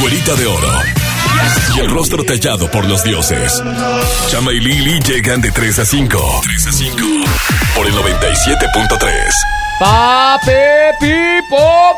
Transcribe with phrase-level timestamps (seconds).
[0.00, 0.72] güerita de oro.
[1.76, 3.62] Y el rostro tallado por los dioses.
[4.28, 6.40] Chama y Lili llegan de 3 a 5.
[6.44, 6.96] 3 a 5.
[7.74, 9.34] Por el 97.3.
[9.80, 11.94] Pape Pipo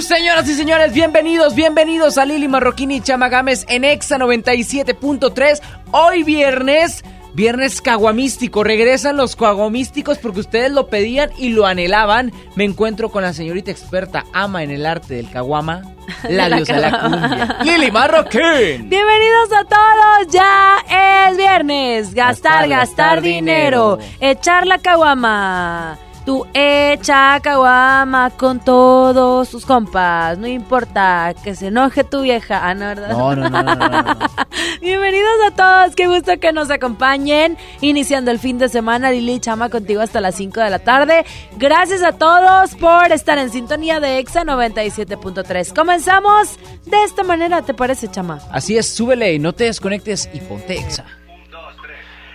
[0.00, 5.60] Señoras y señores, bienvenidos, bienvenidos a Lili Marroquini y Chama Gámez en Exa 97.3.
[5.92, 7.04] Hoy viernes,
[7.34, 8.64] viernes caguamístico.
[8.64, 12.32] Regresan los caguamísticos porque ustedes lo pedían y lo anhelaban.
[12.56, 15.82] Me encuentro con la señorita experta, ama en el arte del caguama,
[16.28, 18.88] la diosa de la cumbia, Lili Marroquín.
[18.88, 22.14] Bienvenidos a todos, ya es viernes.
[22.14, 23.96] Gastar, Gastar, gastar, gastar dinero.
[23.96, 24.16] dinero.
[24.20, 25.98] Echar la caguama.
[26.24, 30.38] Tú echa caguama con todos sus compas.
[30.38, 32.60] No importa que se enoje tu vieja.
[32.62, 33.10] Ah, no, ¿verdad?
[33.10, 34.18] No, no, no, no, no, no.
[34.80, 37.56] Bienvenidos a todos, qué gusto que nos acompañen.
[37.80, 41.24] Iniciando el fin de semana, Lili Chama contigo hasta las 5 de la tarde.
[41.56, 45.74] Gracias a todos por estar en sintonía de EXA 97.3.
[45.74, 48.38] Comenzamos de esta manera, ¿te parece, Chama?
[48.52, 51.04] Así es, súbele y no te desconectes y ponte Exa.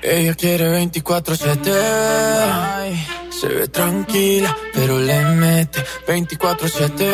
[0.10, 1.70] Ella quiere 24-7.
[1.70, 7.06] Ay, Se ve tranquila, pero le mete 24-7.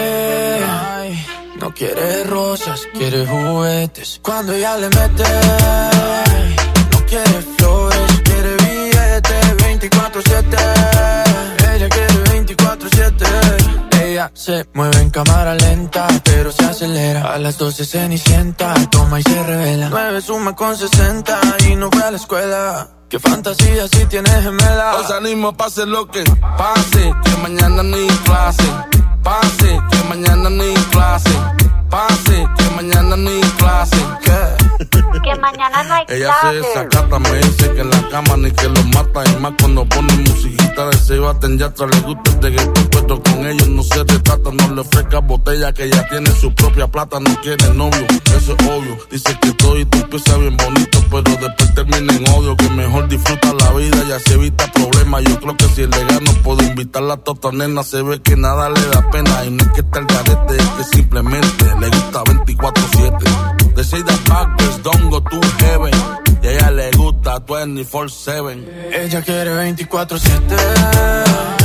[0.63, 1.25] Ay,
[1.59, 4.19] No quiere rosas, quiere juguetes.
[4.21, 5.23] Cuando ella le mete,
[6.91, 10.92] no quiere flores, quiere billetes 24-7.
[14.33, 17.33] Se mueve en cámara lenta, pero se acelera.
[17.33, 19.89] A las 12 cenicienta, toma y se revela.
[19.89, 22.89] 9 suma con 60 y no fue a la escuela.
[23.09, 24.95] Qué fantasía si tienes gemela.
[24.95, 26.23] Os animo, pase lo que
[26.57, 28.63] pase, que mañana ni clase.
[29.21, 31.29] Pase, que mañana ni clase.
[31.93, 33.97] Pase, que mañana ni clase.
[34.23, 34.63] ¿Qué?
[35.23, 36.55] que mañana no hay Ella se clase.
[36.55, 39.23] desacata, me dice que en la cama ni que lo mata.
[39.29, 43.45] Y más cuando pone musiquita de se baten ya le gusta el reggaetón, pero con
[43.47, 44.49] ellos no se retrata.
[44.51, 47.19] No le ofrezca botella que ya tiene su propia plata.
[47.19, 48.05] No quiere novio,
[48.37, 48.97] eso es obvio.
[49.11, 52.55] Dice que todo y tú empieza bien bonito, pero después termina en odio.
[52.57, 55.23] Que mejor disfruta la vida y así evita problemas.
[55.25, 57.83] Yo creo que si le gano puedo invitarla a tota nena.
[57.83, 59.45] Se ve que nada le da pena.
[59.45, 63.75] Y no es que esté el garete, es que simplemente le gusta 24-7.
[63.75, 65.91] De Seida Backwards, don't go to heaven.
[66.41, 68.65] Y a ella le gusta 24-7.
[68.93, 70.57] Ella quiere 24-7.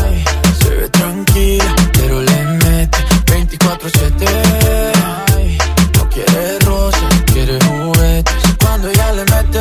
[0.05, 0.25] Ay,
[0.63, 4.27] Se ve tranquila, pero le mete 24-7.
[5.37, 5.59] Ay,
[5.97, 8.35] No quiere rosas, quiere juguetes.
[8.61, 9.61] Cuando ella le mete,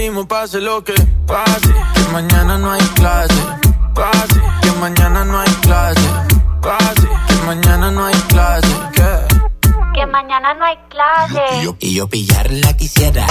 [0.00, 0.94] salimos, pase lo que
[1.26, 1.68] pase.
[1.94, 3.34] Que mañana no hay clase.
[3.94, 6.08] Pase, que mañana no hay clase.
[6.62, 8.68] Pase, que mañana no hay clase.
[8.94, 9.12] ¿Qué?
[9.94, 11.42] Que mañana no hay clase.
[11.60, 13.26] Y yo, y yo pillarla quisiera.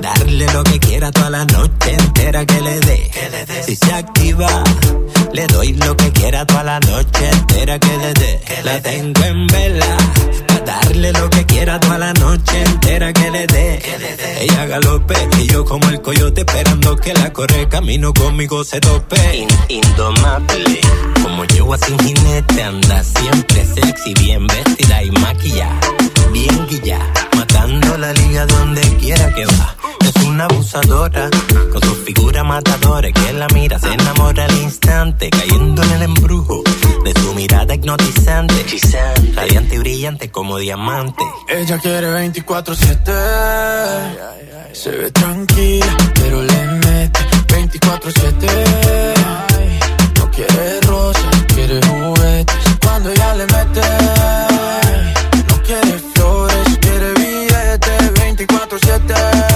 [0.00, 3.10] Darle lo que quiera toda la noche entera que le dé.
[3.64, 4.64] Si se activa,
[5.32, 8.40] le doy lo que quiera toda la noche entera que le dé.
[8.64, 9.96] La tengo en vela.
[10.66, 13.80] Darle lo que quiera toda la noche entera que le dé.
[14.40, 19.46] Ella galope y yo como el coyote esperando que la corre camino conmigo se tope.
[19.68, 20.80] indomable.
[21.22, 25.80] Como yegua sin jinete anda siempre sexy, bien vestida y maquillada.
[26.32, 26.98] Bien guilla,
[27.36, 29.85] matando la liga donde quiera que va.
[30.06, 31.28] Es una abusadora,
[31.72, 36.62] con su figura matadora que la mira, se enamora al instante, cayendo en el embrujo
[37.04, 38.54] de su mirada hipnotizante.
[39.34, 41.24] Radiante y brillante como diamante.
[41.48, 43.12] Ella quiere 24-7.
[44.72, 48.48] Se ve tranquila, pero le mete 24-7.
[49.58, 49.78] Ay,
[50.18, 52.56] No quiere rosas, quiere juguetes.
[52.82, 53.80] Cuando ella le mete,
[55.48, 59.55] no quiere flores, quiere billetes 24-7.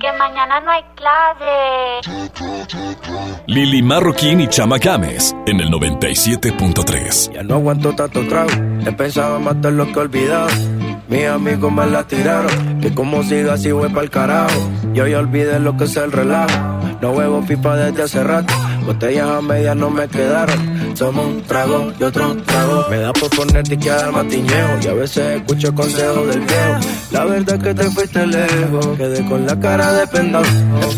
[0.00, 2.00] Que mañana no hay clase.
[3.46, 7.32] Lili Marroquín y Chama Games en el 97.3.
[7.32, 8.50] Ya no aguanto tanto trago.
[8.84, 10.48] He pensado matar lo que he olvidado.
[11.08, 12.80] Mis amigos me la tiraron.
[12.80, 14.60] Que como siga así voy pa'l carajo.
[14.92, 16.54] Yo ya olvidé lo que es el relajo.
[17.00, 18.52] No huevo pipa desde hace rato.
[18.84, 20.94] Botellas a medias no me quedaron.
[20.94, 22.86] Tomo un trago y otro trago.
[22.90, 24.78] Me da por ponerte y quedar matiñeo.
[24.82, 26.80] Y a veces escucho consejos del viejo.
[27.10, 28.86] La verdad es que te fuiste lejos.
[28.96, 30.44] Quedé con la cara de pendón.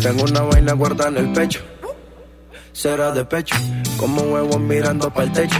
[0.01, 1.59] Tengo una vaina guardada en el pecho.
[2.71, 3.55] Será de pecho.
[3.97, 5.59] Como huevos mirando para el techo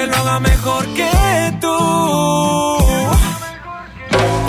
[0.00, 1.12] que lo haga mejor que
[1.60, 1.78] tú.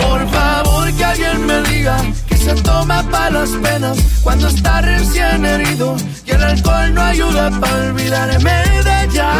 [0.02, 1.96] Por favor que alguien me diga
[2.28, 7.50] que se toma para las penas cuando está recién herido y el alcohol no ayuda
[7.60, 8.56] para olvidarme
[8.86, 9.30] de ella.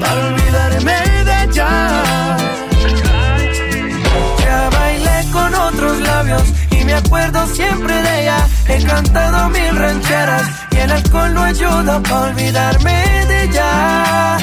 [0.00, 0.98] Para olvidarme
[1.28, 1.70] de ella.
[4.44, 8.38] Ya bailé con otros labios y me acuerdo siempre de ella.
[8.68, 14.38] He cantado mil rancheras el alcohol no ayuda para olvidarme de ella.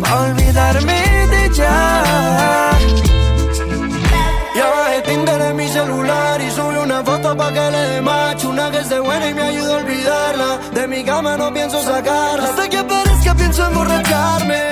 [0.00, 0.98] para olvidarme
[1.32, 1.74] de ella.
[4.56, 8.48] Ya bajé Tinder en mi celular y subí una foto pa' que le dé macho.
[8.50, 10.58] Una que esté buena y me ayuda a olvidarla.
[10.74, 12.48] De mi cama no pienso sacarla.
[12.48, 14.71] Hasta que aparezca pienso emborracharme.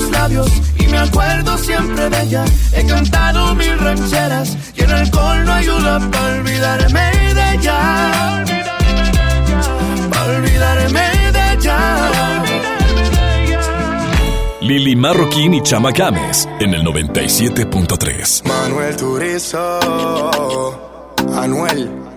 [0.00, 0.48] Otros labios
[0.78, 2.44] y me acuerdo siempre de ella.
[2.72, 8.42] He cantado mil rancheras y el alcohol no ayuda para olvidarme de ella.
[10.10, 12.42] Para olvidarme de ella.
[14.60, 18.46] Lili Marroquín y Chama Games en el 97.3.
[18.46, 19.80] Manuel Turizo,
[21.34, 22.09] Anuel.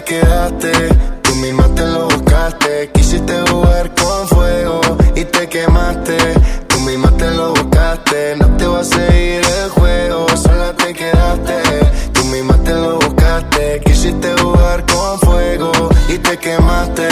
[0.00, 0.72] Te quedaste,
[1.22, 2.90] tú misma te lo buscaste.
[2.92, 4.80] Quisiste jugar con fuego
[5.14, 6.16] y te quemaste.
[6.68, 10.26] Tú misma te lo buscaste, no te va a seguir el juego.
[10.36, 11.62] Sola te quedaste,
[12.12, 13.80] tú misma te lo buscaste.
[13.84, 15.72] Quisiste jugar con fuego
[16.08, 17.08] y te quemaste.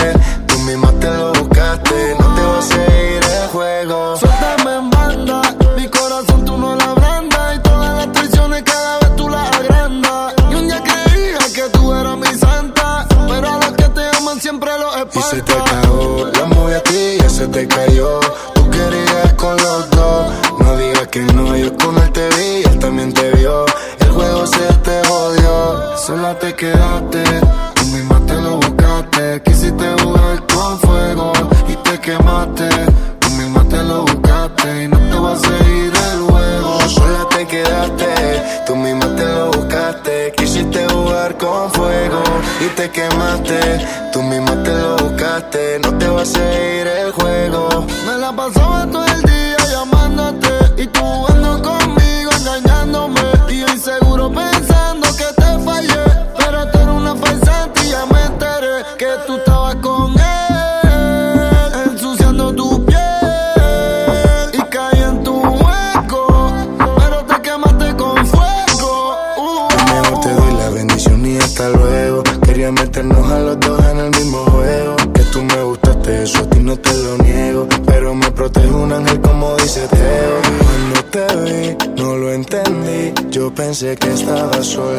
[46.18, 46.77] Buscaste.
[46.77, 46.77] No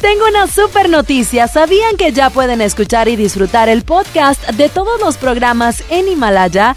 [0.00, 1.48] tengo una super noticia.
[1.48, 6.76] ¿Sabían que ya pueden escuchar y disfrutar el podcast de todos los programas en Himalaya?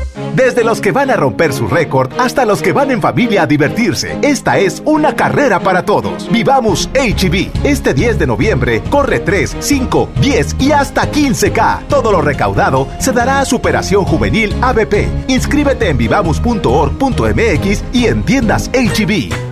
[0.35, 3.47] Desde los que van a romper su récord hasta los que van en familia a
[3.47, 6.29] divertirse, esta es una carrera para todos.
[6.31, 7.65] Vivamos HB.
[7.65, 11.87] Este 10 de noviembre corre 3, 5, 10 y hasta 15K.
[11.87, 15.07] Todo lo recaudado se dará a Superación Juvenil ABP.
[15.27, 19.50] Inscríbete en vivamos.org.mx y en tiendas HB.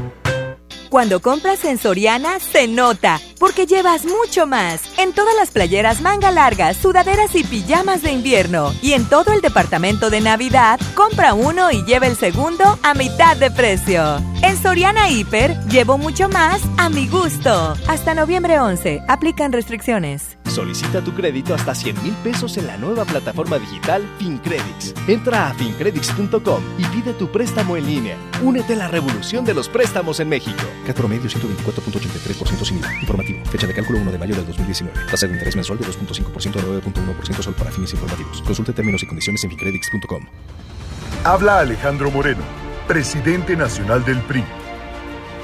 [0.89, 4.81] Cuando compras en Soriana, se nota, porque llevas mucho más.
[4.97, 8.73] En todas las playeras manga largas, sudaderas y pijamas de invierno.
[8.81, 13.37] Y en todo el departamento de Navidad, compra uno y lleva el segundo a mitad
[13.37, 14.17] de precio.
[14.41, 17.75] En Soriana Hiper, llevo mucho más a mi gusto.
[17.87, 20.39] Hasta noviembre 11, aplican restricciones.
[20.49, 24.95] Solicita tu crédito hasta 100 mil pesos en la nueva plataforma digital FinCredits.
[25.07, 28.17] Entra a fincredits.com y pide tu préstamo en línea.
[28.41, 30.63] Únete a la revolución de los préstamos en México.
[30.85, 32.93] CAT promedio 124.83% sin IVA.
[33.01, 33.45] Informativo.
[33.45, 35.05] Fecha de cálculo 1 de mayo del 2019.
[35.09, 38.41] Tasa de interés mensual de 2.5% a 9.1% solo para fines informativos.
[38.41, 40.25] Consulte términos y condiciones en fincredits.com.
[41.23, 42.41] Habla Alejandro Moreno,
[42.87, 44.43] presidente nacional del PRI.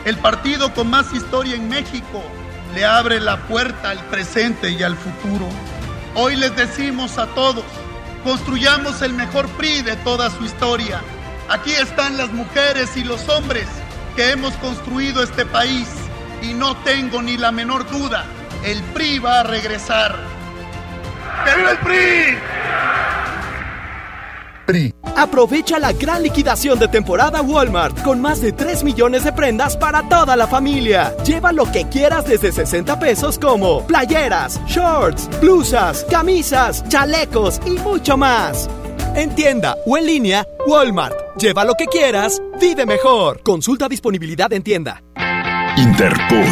[0.05, 2.23] El partido con más historia en México
[2.73, 5.47] le abre la puerta al presente y al futuro.
[6.13, 7.65] Hoy les decimos a todos,
[8.23, 11.01] construyamos el mejor PRI de toda su historia.
[11.49, 13.67] Aquí están las mujeres y los hombres
[14.15, 15.87] que hemos construido este país
[16.41, 18.25] y no tengo ni la menor duda,
[18.63, 20.15] el PRI va a regresar.
[21.45, 22.37] ¡Que viva el PRI!
[25.15, 30.09] Aprovecha la gran liquidación de temporada Walmart con más de 3 millones de prendas para
[30.09, 31.15] toda la familia.
[31.23, 38.17] Lleva lo que quieras desde 60 pesos como playeras, shorts, blusas, camisas, chalecos y mucho
[38.17, 38.67] más.
[39.15, 41.15] En tienda o en línea, Walmart.
[41.37, 43.41] Lleva lo que quieras, vive mejor.
[43.43, 45.01] Consulta disponibilidad en tienda.
[45.77, 46.45] Interpol.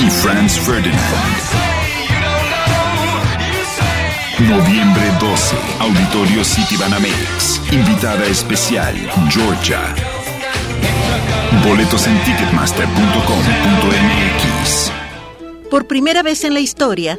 [0.00, 1.34] Y Franz Ferdinand.
[4.48, 7.60] Noviembre 12, Auditorio City Banamex.
[7.70, 8.94] Invitada especial,
[9.30, 9.94] Georgia.
[11.66, 14.90] Boletos en ticketmaster.com.mx.
[15.70, 17.18] Por primera vez en la historia,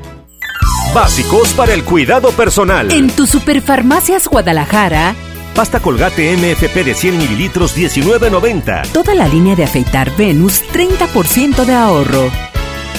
[0.93, 2.91] Básicos para el cuidado personal.
[2.91, 5.15] En tu Superfarmacias Guadalajara,
[5.55, 8.87] Pasta Colgate MFP de 100 mililitros 19.90.
[8.91, 12.29] toda la línea de afeitar Venus, 30% de ahorro.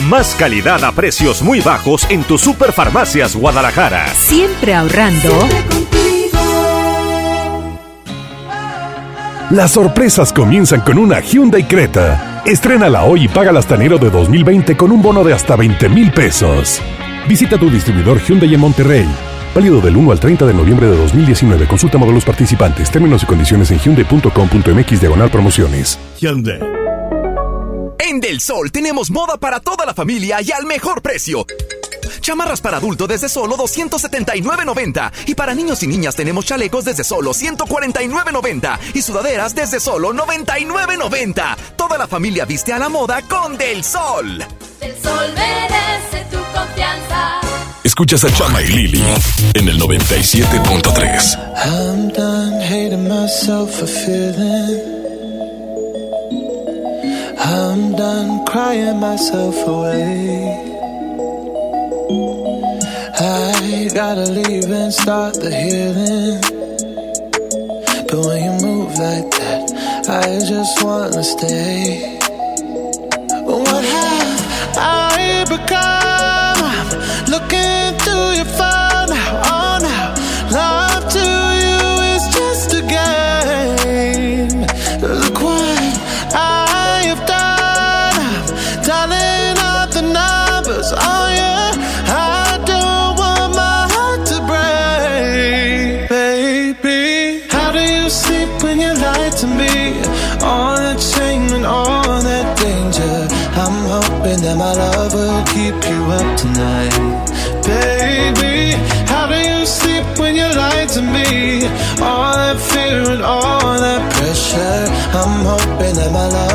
[0.08, 4.06] Más calidad a precios muy bajos en tu Superfarmacias Guadalajara.
[4.14, 5.48] Siempre ahorrando.
[9.50, 12.42] Las sorpresas comienzan con una Hyundai Creta.
[12.46, 16.10] Estrénala hoy y paga hasta enero de 2020 con un bono de hasta 20 mil
[16.10, 16.80] pesos.
[17.28, 19.08] Visita tu distribuidor Hyundai en Monterrey.
[19.54, 21.66] Válido del 1 al 30 de noviembre de 2019.
[21.66, 25.98] Consulta modelos participantes, términos y condiciones en hyundai.com.mx diagonal promociones.
[26.18, 26.60] Hyundai.
[27.98, 31.46] En Del Sol tenemos moda para toda la familia y al mejor precio.
[32.20, 37.32] Chamarras para adulto desde solo 279.90 y para niños y niñas tenemos chalecos desde solo
[37.32, 41.56] 149.90 y sudaderas desde solo 99.90.
[41.76, 44.44] Toda la familia viste a la moda con Del Sol.
[44.80, 47.40] El sol merece tu confianza.
[47.84, 49.02] Escuchas a Chama y Lili
[49.54, 51.38] en el 97.3.
[51.64, 55.02] I'm done hating myself for feeling.
[57.38, 60.72] I'm done crying myself away.
[63.18, 66.40] I gotta leave and start the healing.
[68.08, 69.72] But when you move like that,
[70.08, 72.18] I just wanna stay.
[73.44, 75.91] What have I become?
[111.12, 111.66] Me?
[112.00, 114.84] All that fear and all that pressure.
[115.18, 116.51] I'm hoping that my love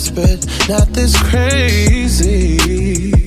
[0.00, 3.19] desperate, not this crazy.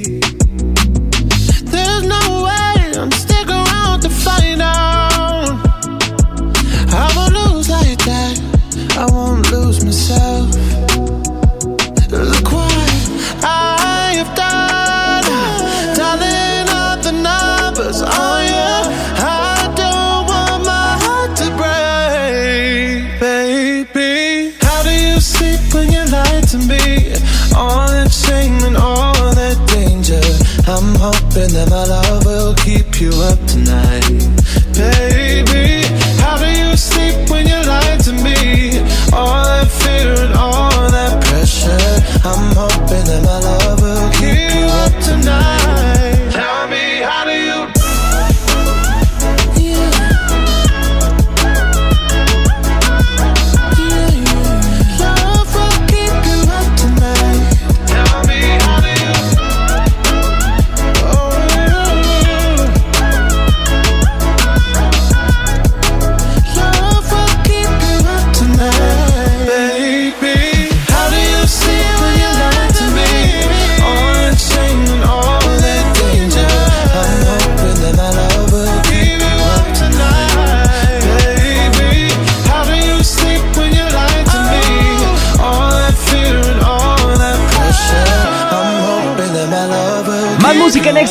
[32.99, 33.92] You up tonight,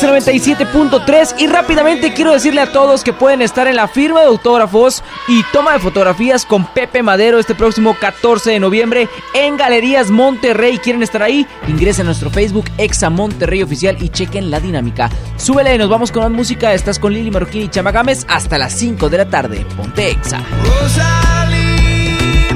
[0.03, 3.77] música en you Exa 97.3 y rápidamente quiero decirle a todos que pueden estar en
[3.77, 8.61] la firma de autógrafos y toma de fotografías con Pepe Madero este próximo 14 de
[8.61, 10.79] noviembre en Galerías Monterrey.
[10.79, 11.47] ¿Quieren estar ahí?
[11.69, 15.11] Ingresen a nuestro Facebook Exa Monterrey Oficial y chequen la dinámica.
[15.37, 16.75] Súbele, nos vamos con más música.
[16.75, 19.67] Estás con Lili Marroquín y Chamagames hasta las 5 de la tarde.
[19.77, 20.41] Ponte Exa.
[20.65, 22.49] Rosalie,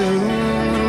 [0.00, 0.79] soon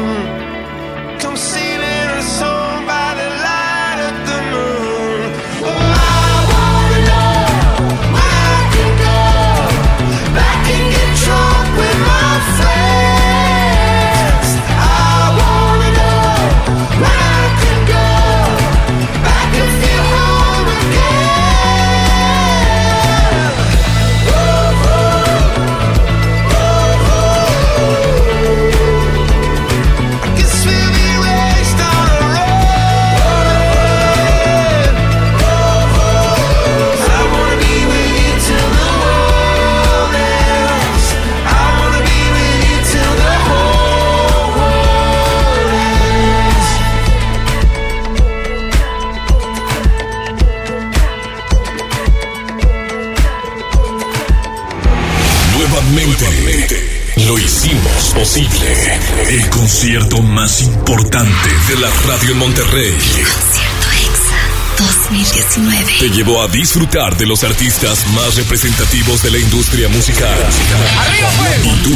[59.62, 62.98] concierto más importante de la radio en Monterrey.
[64.76, 65.98] 2019.
[66.00, 70.36] Te llevó a disfrutar de los artistas más representativos de la industria musical.
[71.64, 71.96] Y tú,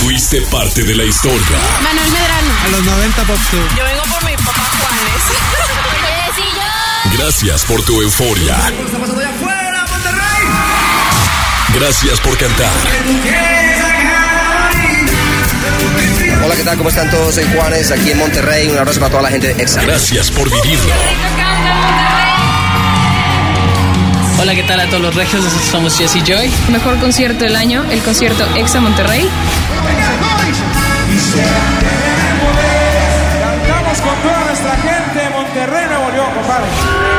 [0.00, 1.58] fuiste parte de la historia.
[1.82, 2.54] Manuel Medrano.
[2.64, 5.22] A los 90 Pop Yo vengo por mi papá Juanes.
[7.18, 8.56] Gracias por tu euforia.
[11.74, 13.73] Gracias por cantar.
[16.44, 16.76] Hola, ¿qué tal?
[16.76, 17.34] ¿Cómo están todos?
[17.36, 18.68] Soy Juanes, aquí en Monterrey.
[18.68, 19.82] Un abrazo para toda la gente de EXA.
[19.82, 20.92] Gracias por vivirlo.
[24.38, 25.42] Hola, ¿qué tal a todos los regios?
[25.70, 26.50] Somos Jesse Joy.
[26.70, 29.26] Mejor concierto del año, el concierto Exa Monterrey.
[33.40, 37.13] Cantamos con toda nuestra gente de Monterrey, Nuevo León, compadre.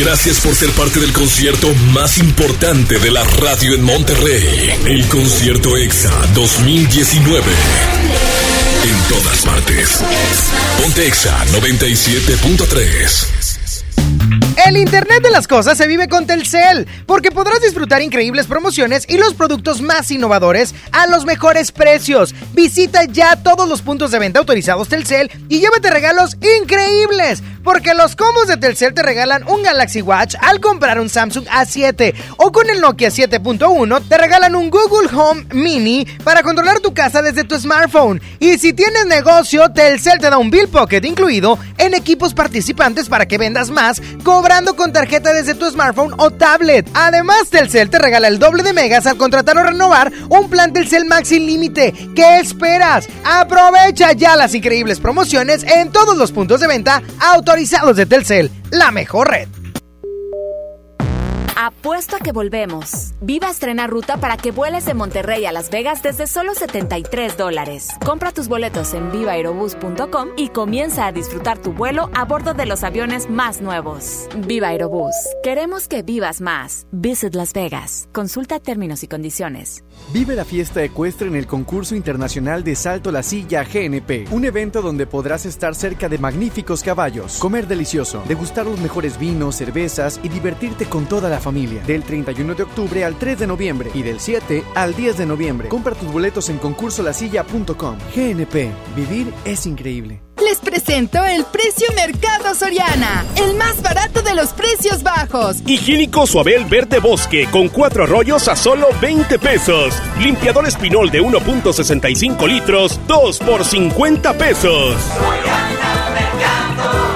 [0.00, 4.70] Gracias por ser parte del concierto más importante de la radio en Monterrey.
[4.86, 7.42] El concierto EXA 2019.
[8.84, 10.00] En todas partes.
[10.80, 13.38] Ponte EXA 97.3.
[14.66, 19.16] El Internet de las Cosas se vive con Telcel, porque podrás disfrutar increíbles promociones y
[19.16, 22.34] los productos más innovadores a los mejores precios.
[22.54, 28.16] Visita ya todos los puntos de venta autorizados Telcel y llévate regalos increíbles, porque los
[28.16, 32.68] combos de Telcel te regalan un Galaxy Watch al comprar un Samsung A7 o con
[32.70, 37.58] el Nokia 7.1 te regalan un Google Home Mini para controlar tu casa desde tu
[37.58, 38.20] smartphone.
[38.38, 43.26] Y si tienes negocio, Telcel te da un Bill Pocket incluido en equipos participantes para
[43.26, 46.88] que vendas más, cobrando con tarjeta desde tu smartphone o tablet.
[46.94, 51.04] Además, Telcel te regala el doble de megas al contratar o renovar un plan Telcel
[51.04, 51.92] Max sin límite.
[52.14, 53.08] ¿Qué esperas?
[53.24, 57.02] Aprovecha ya las increíbles promociones en todos los puntos de venta
[57.48, 59.48] autorizados de Telcel, la mejor red.
[61.60, 63.14] Apuesto a que volvemos.
[63.20, 67.88] Viva estrena ruta para que vueles de Monterrey a Las Vegas desde solo 73 dólares.
[68.06, 72.84] Compra tus boletos en vivaerobus.com y comienza a disfrutar tu vuelo a bordo de los
[72.84, 74.28] aviones más nuevos.
[74.46, 75.16] Viva Aerobús.
[75.42, 76.86] Queremos que vivas más.
[76.92, 78.08] Visit Las Vegas.
[78.12, 79.82] Consulta términos y condiciones.
[80.12, 84.80] Vive la fiesta ecuestre en el concurso internacional de Salto la Silla GNP, un evento
[84.80, 90.28] donde podrás estar cerca de magníficos caballos, comer delicioso, degustar los mejores vinos, cervezas y
[90.28, 91.47] divertirte con toda la familia.
[91.52, 95.68] Del 31 de octubre al 3 de noviembre y del 7 al 10 de noviembre.
[95.68, 97.98] Compra tus boletos en concursolasilla.com.
[98.14, 100.20] GNP, vivir es increíble.
[100.44, 105.56] Les presento el precio Mercado Soriana, el más barato de los precios bajos.
[105.66, 109.94] Higiénico Suabel Verde Bosque con cuatro rollos a solo 20 pesos.
[110.20, 114.96] Limpiador Espinol de 1.65 litros, 2 por 50 pesos.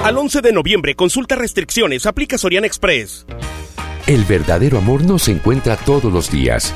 [0.03, 3.25] Al 11 de noviembre, consulta restricciones, aplica Soriana Express.
[4.05, 6.73] El verdadero amor no se encuentra todos los días.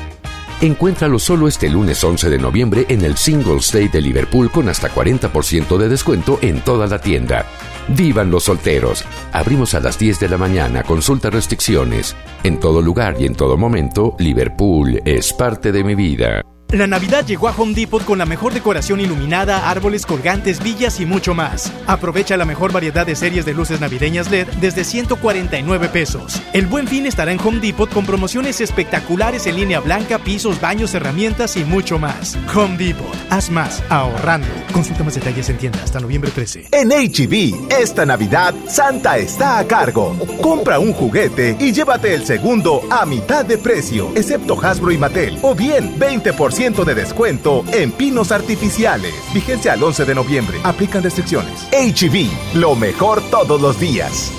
[0.62, 4.88] Encuéntralo solo este lunes 11 de noviembre en el Singles Day de Liverpool con hasta
[4.88, 7.44] 40% de descuento en toda la tienda.
[7.88, 9.04] ¡Vivan los solteros!
[9.32, 12.16] Abrimos a las 10 de la mañana, consulta restricciones.
[12.44, 16.42] En todo lugar y en todo momento, Liverpool es parte de mi vida.
[16.72, 21.06] La Navidad llegó a Home Depot con la mejor decoración iluminada, árboles colgantes, villas y
[21.06, 21.72] mucho más.
[21.86, 26.42] Aprovecha la mejor variedad de series de luces navideñas LED desde 149 pesos.
[26.52, 30.92] El buen fin estará en Home Depot con promociones espectaculares en línea blanca, pisos, baños,
[30.92, 32.36] herramientas y mucho más.
[32.54, 34.48] Home Depot, haz más ahorrando.
[34.70, 36.68] Consulta más detalles en tienda hasta noviembre 13.
[36.72, 40.14] En HB, esta Navidad, Santa está a cargo.
[40.42, 45.38] Compra un juguete y llévate el segundo a mitad de precio, excepto Hasbro y Mattel,
[45.40, 49.14] o bien 20% de descuento en pinos artificiales.
[49.32, 50.58] Vigencia al 11 de noviembre.
[50.64, 51.68] Aplican restricciones.
[51.70, 54.32] HB, lo mejor todos los días.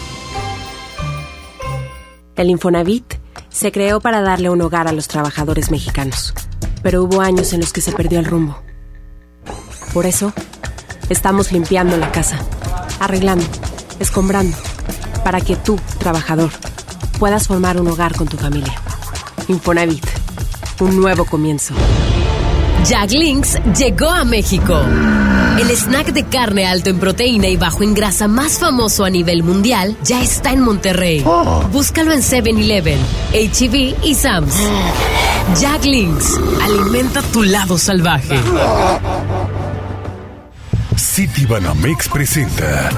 [2.36, 3.14] El Infonavit
[3.48, 6.34] se creó para darle un hogar a los trabajadores mexicanos,
[6.84, 8.62] pero hubo años en los que se perdió el rumbo.
[9.94, 10.34] Por eso,
[11.08, 12.38] estamos limpiando la casa,
[13.00, 13.46] arreglando,
[14.02, 14.58] escombrando,
[15.24, 16.52] para que tú, trabajador,
[17.18, 18.76] puedas formar un hogar con tu familia.
[19.48, 20.06] Infonavit,
[20.82, 21.74] un nuevo comienzo.
[22.86, 24.82] Jack Links llegó a México.
[25.60, 29.44] El snack de carne alto en proteína y bajo en grasa más famoso a nivel
[29.44, 31.24] mundial ya está en Monterrey.
[31.72, 33.00] Búscalo en 7-Eleven,
[33.34, 34.56] HEB y Sam's.
[35.60, 38.40] Jack Links, alimenta tu lado salvaje.
[40.96, 42.90] City Banamex presenta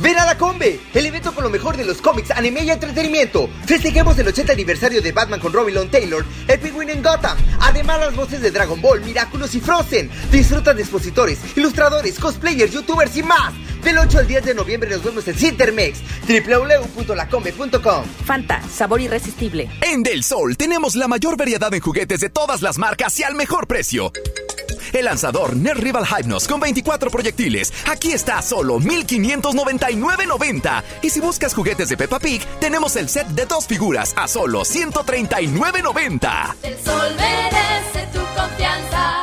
[0.00, 3.48] Ven a la Combe, el evento con lo mejor de los cómics, anime y entretenimiento.
[3.66, 7.36] Festejemos el 80 aniversario de Batman con Robin Long Taylor, el Penguin en Gotham.
[7.60, 10.10] Además, las voces de Dragon Ball, Miraculous y Frozen.
[10.30, 13.52] Disfruta de expositores, ilustradores, cosplayers, youtubers y más.
[13.82, 18.04] Del 8 al 10 de noviembre nos vemos en Cintermex, www.lacombe.com.
[18.24, 19.70] Fanta, sabor irresistible.
[19.82, 23.34] En Del Sol tenemos la mayor variedad en juguetes de todas las marcas y al
[23.34, 24.12] mejor precio.
[24.92, 27.72] El lanzador Nerd Rival Hypnos con 24 proyectiles.
[27.90, 30.82] Aquí está a solo 1599.90.
[31.02, 34.60] Y si buscas juguetes de Peppa Pig, tenemos el set de dos figuras a solo
[34.62, 36.56] 139.90.
[36.62, 39.22] El sol merece tu confianza.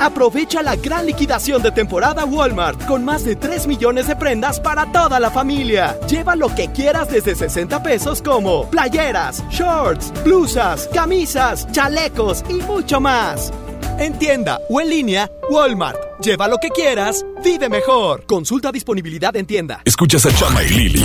[0.00, 4.90] Aprovecha la gran liquidación de temporada Walmart con más de 3 millones de prendas para
[4.90, 5.96] toda la familia.
[6.08, 13.00] Lleva lo que quieras desde 60 pesos como playeras, shorts, blusas, camisas, chalecos y mucho
[13.00, 13.52] más.
[13.98, 15.98] En tienda o en línea, Walmart.
[16.22, 18.24] Lleva lo que quieras, vive mejor.
[18.26, 19.82] Consulta disponibilidad en tienda.
[19.84, 21.04] Escuchas a Chama y Lili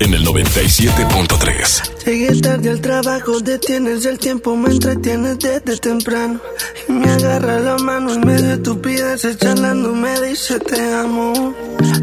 [0.00, 2.04] en el 97.3.
[2.04, 6.40] Llegué tarde al trabajo, detienes el tiempo, me entretienes desde temprano.
[6.88, 11.54] Y me agarra la mano y medio estupidez, charlando me dice te amo.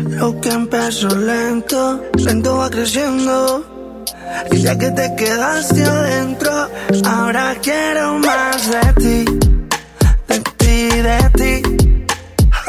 [0.09, 3.73] Lo que empezó lento, lento va creciendo.
[4.51, 6.69] Y ya que te quedaste adentro,
[7.05, 9.39] ahora quiero más de ti,
[10.73, 11.75] de ti, de ti.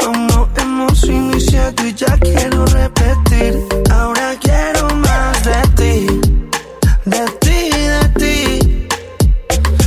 [0.05, 3.59] Aún no hemos iniciado y ya quiero repetir.
[3.91, 6.21] Ahora quiero más de ti,
[7.05, 8.89] de ti, de ti.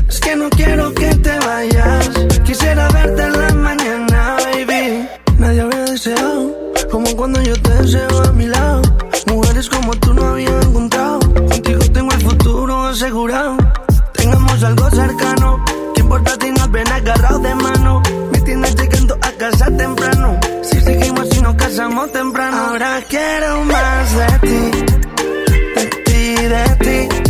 [0.09, 2.09] Es que no quiero que te vayas.
[2.43, 5.07] Quisiera verte en la mañana, baby.
[5.37, 6.55] Nadie había deseado
[6.91, 8.81] como cuando yo te deseo a mi lado.
[9.27, 11.19] Mujeres como tú no había encontrado.
[11.19, 13.57] Contigo tengo el futuro asegurado.
[14.13, 15.63] Tengamos algo cercano.
[15.93, 18.06] ¿Qué importa si nos ven agarrados de mano?
[19.51, 20.39] Casa temprano.
[20.61, 22.57] Si seguimos y nos casamos temprano.
[22.57, 24.71] Ahora quiero más de ti.
[25.75, 27.26] De ti, de ti.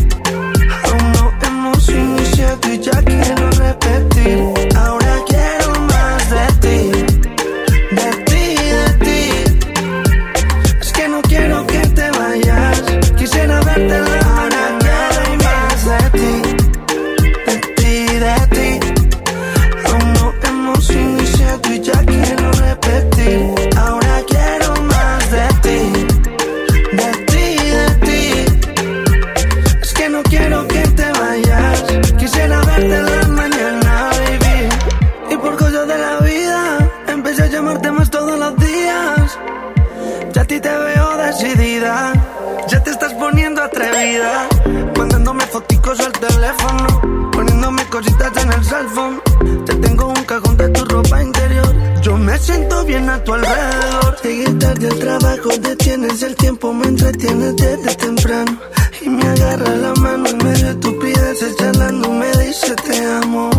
[44.98, 47.30] Mandándome foticos al teléfono.
[47.32, 49.22] Poniéndome cositas en el phone.
[49.66, 51.74] Te tengo un cajón de tu ropa interior.
[52.02, 54.18] Yo me siento bien a tu alrededor.
[54.24, 58.60] Llegué tarde al trabajo, detienes el tiempo, me entretienes desde temprano.
[59.02, 63.50] Y me agarra la mano en medio de estupideces, charlando me dice te amo.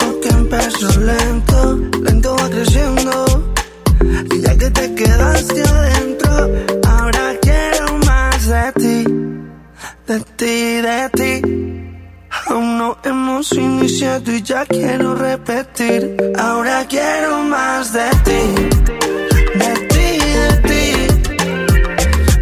[0.00, 3.52] Lo que empezó lento, lento va creciendo.
[4.34, 6.30] Y ya que te quedaste adentro,
[6.88, 8.95] ahora quiero más de ti,
[10.06, 11.32] de ti, de ti.
[12.48, 16.16] Aún no hemos iniciado y ya quiero repetir.
[16.38, 18.42] Ahora quiero más de ti,
[19.60, 20.08] de ti,
[20.42, 20.84] de ti.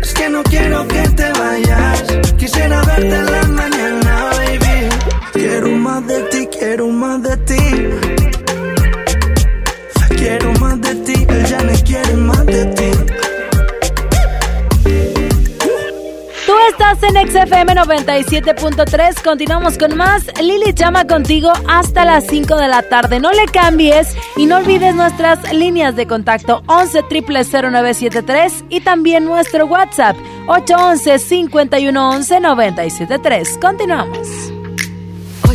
[0.03, 2.03] Es que no quiero que te vayas.
[2.37, 4.89] Quisiera verte la mañana, baby.
[5.33, 7.65] Quiero más de ti, quiero más de ti.
[10.17, 12.94] Quiero más de ti, ya no quiere más de ti.
[16.95, 19.23] Estás en XFM 97.3.
[19.23, 20.25] Continuamos con más.
[20.41, 23.21] Lili Chama contigo hasta las 5 de la tarde.
[23.21, 29.67] No le cambies y no olvides nuestras líneas de contacto 11 0973 y también nuestro
[29.67, 33.59] WhatsApp 811 511 973.
[33.61, 34.54] Continuamos.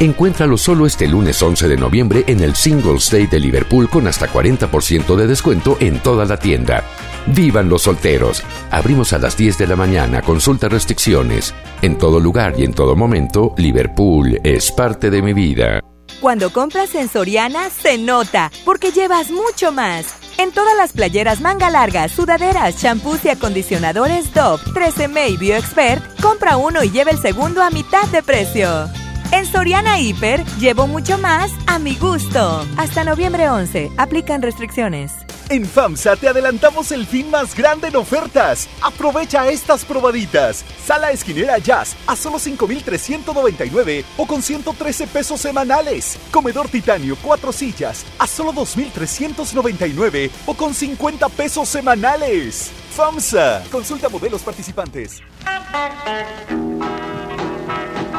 [0.00, 4.28] Encuéntralo solo este lunes 11 de noviembre en el Singles Day de Liverpool con hasta
[4.28, 6.84] 40% de descuento en toda la tienda.
[7.26, 8.44] ¡Vivan los solteros!
[8.70, 11.52] Abrimos a las 10 de la mañana, consulta restricciones.
[11.82, 15.80] En todo lugar y en todo momento, Liverpool es parte de mi vida.
[16.20, 20.14] Cuando compras en Soriana, se nota, porque llevas mucho más.
[20.38, 26.56] En todas las playeras manga largas, sudaderas, champús y acondicionadores Dove, 13M y BioExpert, compra
[26.56, 28.88] uno y lleva el segundo a mitad de precio.
[29.30, 32.66] En Soriana Hiper, llevo mucho más a mi gusto.
[32.78, 35.12] Hasta noviembre 11, aplican restricciones.
[35.50, 38.68] En FAMSA te adelantamos el fin más grande en ofertas.
[38.82, 40.64] Aprovecha estas probaditas.
[40.84, 46.18] Sala esquinera Jazz a solo 5,399 o con 113 pesos semanales.
[46.30, 52.70] Comedor titanio 4 sillas a solo 2,399 o con 50 pesos semanales.
[52.94, 53.62] FAMSA.
[53.70, 55.22] Consulta modelos participantes.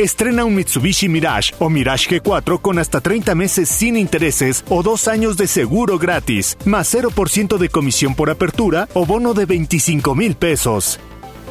[0.00, 5.06] Estrena un Mitsubishi Mirage o Mirage G4 con hasta 30 meses sin intereses o dos
[5.08, 10.36] años de seguro gratis, más 0% de comisión por apertura o bono de 25 mil
[10.36, 10.98] pesos.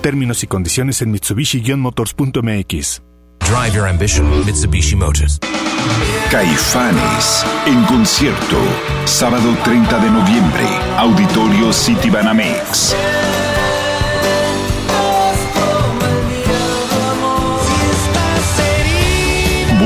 [0.02, 3.02] Términos y condiciones en Mitsubishi-motors.mx.
[3.42, 5.40] Drive your ambition, Mitsubishi Motors.
[6.32, 8.58] Caifanes, en concierto,
[9.06, 10.64] sábado 30 de noviembre,
[10.98, 12.96] Auditorio City Banamex.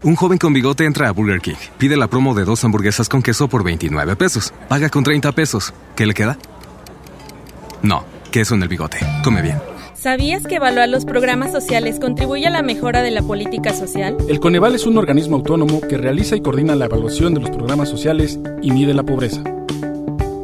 [0.00, 3.20] Un joven con bigote entra a Burger King, pide la promo de dos hamburguesas con
[3.20, 5.74] queso por 29 pesos, paga con 30 pesos.
[5.96, 6.38] ¿Qué le queda?
[7.82, 8.98] No, queso en el bigote.
[9.24, 9.60] Come bien.
[9.94, 14.16] ¿Sabías que evaluar los programas sociales contribuye a la mejora de la política social?
[14.28, 17.88] El Coneval es un organismo autónomo que realiza y coordina la evaluación de los programas
[17.88, 19.42] sociales y mide la pobreza.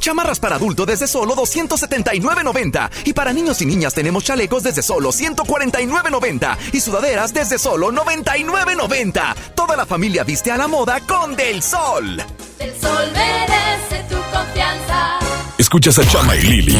[0.00, 5.12] Chamarras para adulto desde solo 279.90 y para niños y niñas tenemos chalecos desde solo
[5.12, 9.34] 149.90 y sudaderas desde solo 99.90.
[9.54, 12.16] Toda la familia viste a la moda con Del Sol.
[12.58, 15.18] Del Sol merece tu confianza.
[15.58, 16.78] Escuchas a Chama y Lili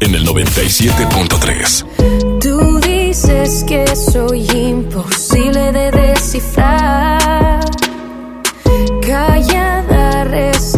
[0.00, 2.40] en el 97.3.
[2.40, 7.60] Tú dices que soy imposible de descifrar.
[9.02, 9.91] Callada,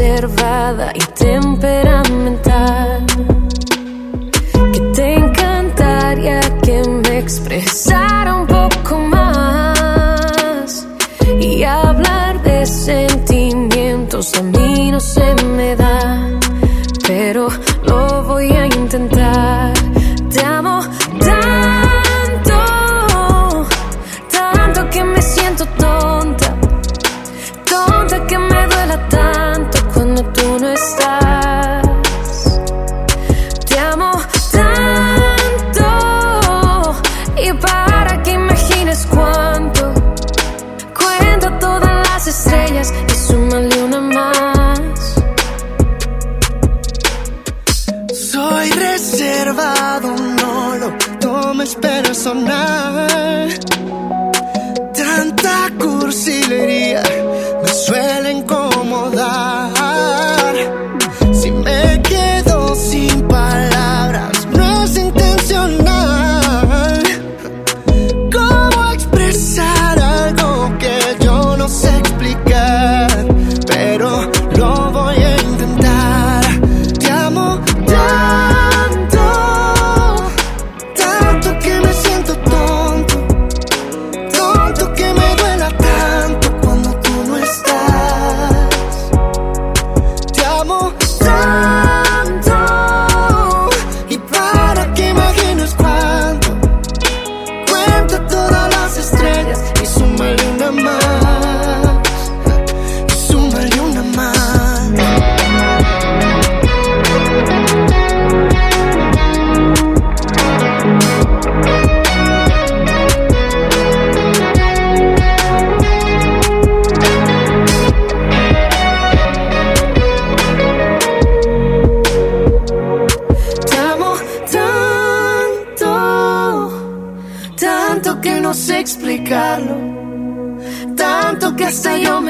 [0.05, 3.07] reservada y temperamental.
[4.73, 10.87] Que te encantaría que me expresara un poco más
[11.41, 16.29] y hablar de sentimientos se me da,
[17.07, 17.49] pero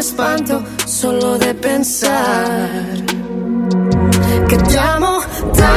[0.04, 2.84] espanto solo de pensar
[4.48, 5.18] que te amo
[5.56, 5.73] tanto,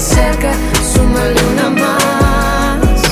[0.00, 0.52] se acerca,
[0.94, 3.02] súmale una más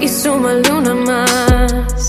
[0.00, 2.08] y súmale una más.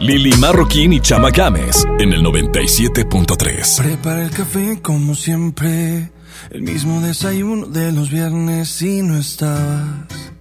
[0.00, 3.82] Lili Marroquín y Chama Games en el 97.3.
[3.82, 6.10] Prepara el café como siempre,
[6.50, 10.32] el mismo desayuno de los viernes y no estabas.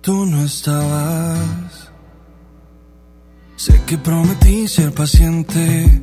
[0.00, 1.90] Tú no estabas.
[3.56, 6.02] Sé que prometí ser paciente,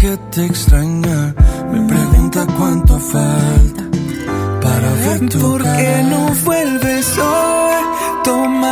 [0.00, 1.34] que te extraña
[1.72, 3.82] me pregunta cuánto falta
[4.62, 7.82] para ver tu ¿Por qué no vuelves hoy?
[8.24, 8.65] Toma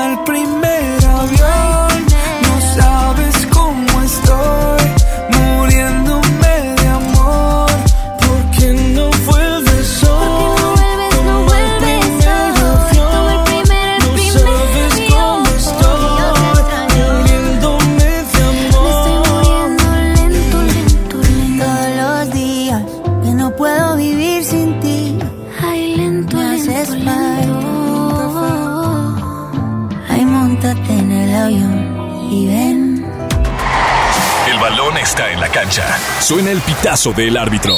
[36.25, 37.77] Suena el pitazo del árbitro.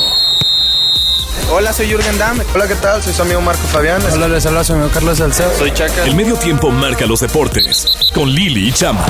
[1.51, 2.39] Hola, soy Jürgen Damm.
[2.55, 3.03] Hola, ¿qué tal?
[3.03, 4.01] Soy su amigo Marco Fabián.
[4.13, 5.51] Hola, les habla su amigo Carlos Salcedo.
[5.59, 6.05] Soy Chaca.
[6.05, 9.05] El medio tiempo marca los deportes con Lili y Chama.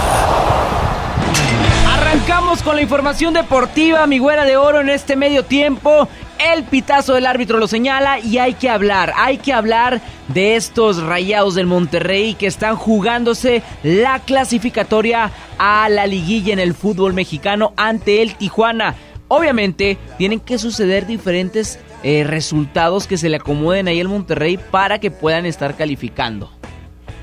[1.87, 6.09] Arrancamos con la información deportiva, mi güera de oro en este medio tiempo.
[6.39, 11.03] El pitazo del árbitro lo señala y hay que hablar, hay que hablar de estos
[11.03, 17.75] rayados del Monterrey que están jugándose la clasificatoria a la liguilla en el fútbol mexicano
[17.77, 18.95] ante el Tijuana.
[19.29, 24.99] Obviamente tienen que suceder diferentes eh, resultados que se le acomoden ahí al Monterrey para
[24.99, 26.51] que puedan estar calificando.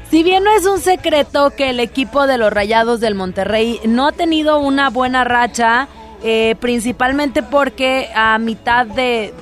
[0.09, 4.07] Si bien no es un secreto que el equipo de los Rayados del Monterrey no
[4.07, 5.87] ha tenido una buena racha,
[6.25, 9.33] eh, principalmente porque a mitad de,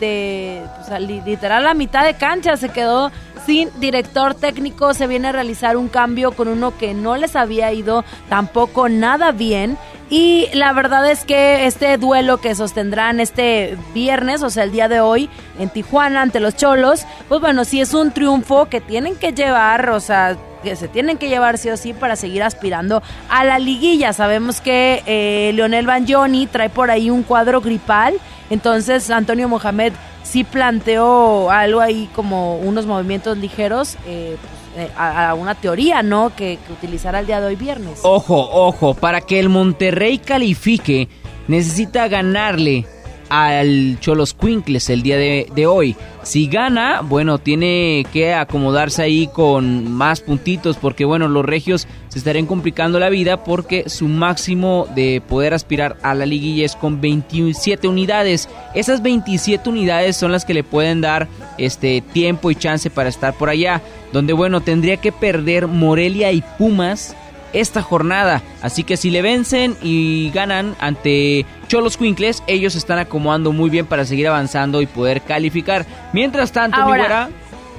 [1.26, 3.12] literal a mitad de cancha se quedó
[3.46, 7.74] sin director técnico, se viene a realizar un cambio con uno que no les había
[7.74, 9.78] ido tampoco nada bien.
[10.12, 14.90] Y la verdad es que este duelo que sostendrán este viernes, o sea, el día
[14.90, 19.16] de hoy, en Tijuana, ante los Cholos, pues bueno, sí es un triunfo que tienen
[19.16, 23.02] que llevar, o sea, que se tienen que llevar sí o sí para seguir aspirando
[23.30, 24.12] a la liguilla.
[24.12, 28.16] Sabemos que eh, Leonel Banjoni trae por ahí un cuadro gripal,
[28.50, 29.94] entonces Antonio Mohamed
[30.24, 36.36] sí planteó algo ahí como unos movimientos ligeros eh, pues, eh, a, una teoría, ¿no?
[36.36, 38.00] Que, que utilizará el día de hoy viernes.
[38.04, 41.10] Ojo, ojo, para que el Monterrey califique
[41.48, 42.86] necesita ganarle
[43.32, 45.96] al Cholos Quinkles el día de, de hoy.
[46.22, 52.20] Si gana, bueno, tiene que acomodarse ahí con más puntitos porque bueno, los regios se
[52.20, 57.00] estarían complicando la vida porque su máximo de poder aspirar a la liguilla es con
[57.00, 58.50] 27 unidades.
[58.76, 63.34] Esas 27 unidades son las que le pueden dar este tiempo y chance para estar
[63.34, 67.16] por allá, donde bueno, tendría que perder Morelia y Pumas
[67.54, 68.42] esta jornada.
[68.62, 73.86] Así que si le vencen y ganan ante Cholos Quinkles, ellos están acomodando muy bien
[73.86, 75.86] para seguir avanzando y poder calificar.
[76.14, 77.30] Mientras tanto, mi Ahora, güera,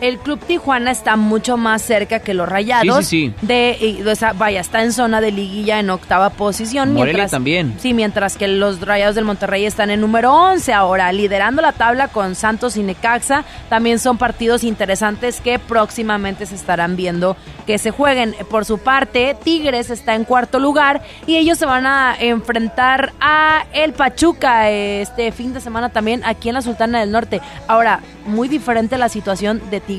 [0.03, 3.07] el Club Tijuana está mucho más cerca que los Rayados.
[3.07, 3.47] Sí, sí, sí.
[3.47, 6.93] De, o sea, vaya, está en zona de liguilla en octava posición.
[6.93, 7.75] Morelia mientras, también.
[7.79, 12.09] Sí, mientras que los Rayados del Monterrey están en número 11 ahora, liderando la tabla
[12.09, 13.45] con Santos y Necaxa.
[13.69, 18.35] También son partidos interesantes que próximamente se estarán viendo que se jueguen.
[18.51, 23.67] Por su parte, Tigres está en cuarto lugar y ellos se van a enfrentar a
[23.73, 27.41] el Pachuca este fin de semana también aquí en la Sultana del Norte.
[27.69, 29.92] Ahora, muy diferente la situación de Tigres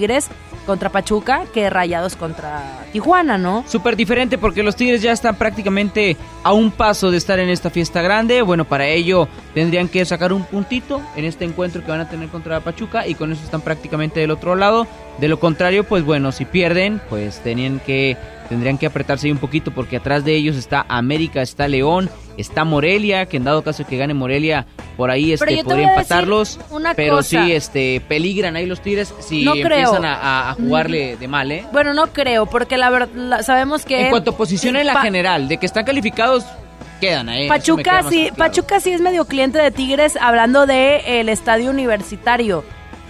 [0.65, 3.63] contra Pachuca que Rayados contra Tijuana, ¿no?
[3.67, 7.69] súper diferente porque los Tigres ya están prácticamente a un paso de estar en esta
[7.69, 8.41] fiesta grande.
[8.41, 12.29] Bueno, para ello tendrían que sacar un puntito en este encuentro que van a tener
[12.29, 14.87] contra Pachuca y con eso están prácticamente del otro lado.
[15.19, 18.17] De lo contrario, pues bueno, si pierden, pues tenían que
[18.49, 22.65] tendrían que apretarse ahí un poquito porque atrás de ellos está América, está León, está
[22.65, 24.65] Morelia, que en dado caso que gane Morelia,
[24.97, 26.59] por ahí este podría empatarlos,
[26.95, 27.45] pero cosa.
[27.45, 31.51] sí este peligran ahí los Tigres si No empiezan a, a- a jugarle de mal,
[31.51, 31.63] ¿eh?
[31.71, 35.47] Bueno, no creo, porque la verdad sabemos que En cuanto a posición en la general,
[35.47, 36.43] de que están calificados,
[36.99, 37.47] quedan ahí.
[37.47, 42.63] Pachuca sí, Pachuca sí es medio cliente de Tigres hablando de el estadio universitario.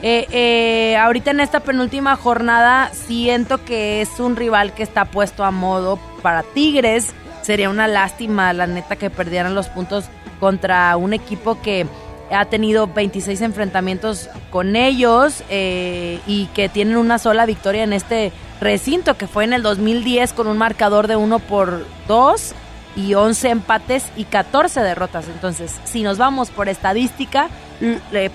[0.06, 5.46] Eh, eh, ahorita en esta penúltima jornada siento que es un rival que está puesto
[5.46, 7.14] a modo para Tigres.
[7.42, 10.06] Sería una lástima, la neta, que perdieran los puntos
[10.42, 11.88] contra un equipo que
[12.30, 18.34] ha tenido 26 enfrentamientos con ellos eh, y que tienen una sola victoria en este
[18.60, 22.54] recinto que fue en el 2010 con un marcador de 1 por 2
[22.98, 25.28] y 11 empates y 14 derrotas.
[25.28, 27.50] Entonces, si nos vamos por estadística,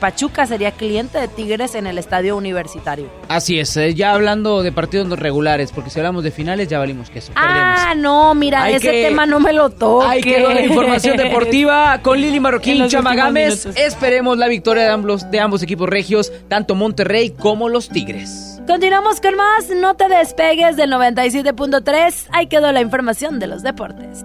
[0.01, 3.11] Pachuca sería cliente de Tigres en el estadio universitario.
[3.29, 7.11] Así es, eh, ya hablando de partidos regulares, porque si hablamos de finales ya valimos
[7.11, 7.33] queso.
[7.37, 10.09] Ah, no, mira, Hay ese que- tema no me lo toques.
[10.09, 13.65] Ahí quedó la información deportiva con Lili Marroquín, los Chama últimos Gámez.
[13.67, 13.83] minutos.
[13.83, 18.61] Esperemos la victoria de ambos, de ambos equipos regios, tanto Monterrey como los Tigres.
[18.67, 22.27] Continuamos con más, no te despegues del 97.3.
[22.33, 24.25] Ahí quedó la información de los deportes.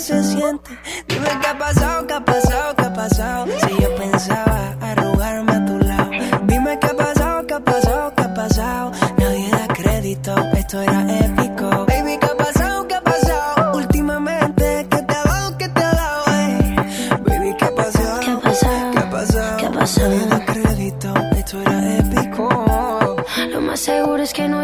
[0.00, 0.70] se siente.
[1.08, 3.46] Dime qué ha pasado, qué ha pasado, qué ha pasado.
[3.46, 6.10] Si yo pensaba arrugarme a tu lado.
[6.44, 8.92] Dime qué ha pasado, qué ha pasado, qué ha pasado.
[9.18, 11.86] Nadie da crédito, esto era épico.
[11.86, 13.76] Baby, qué ha pasado, qué ha pasado.
[13.76, 16.24] Últimamente, qué te ha dado, qué te ha dado.
[16.26, 16.76] Hey.
[17.24, 19.56] Baby, qué ha pasado, qué ha pasado, qué ha pasado.
[19.58, 20.08] ¿Qué ha pasado?
[20.10, 23.16] Nadie da crédito, esto era épico.
[23.50, 24.63] Lo más seguro es que no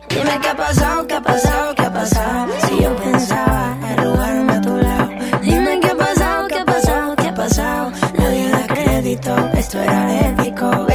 [0.13, 2.53] Dime qué ha pasado, qué ha pasado, qué ha pasado.
[2.67, 5.09] Si yo pensaba arrugarme a tu lado.
[5.41, 7.91] Dime qué ha pasado, qué ha pasado, qué ha pasado.
[8.17, 10.90] Nadie da crédito, esto era épico.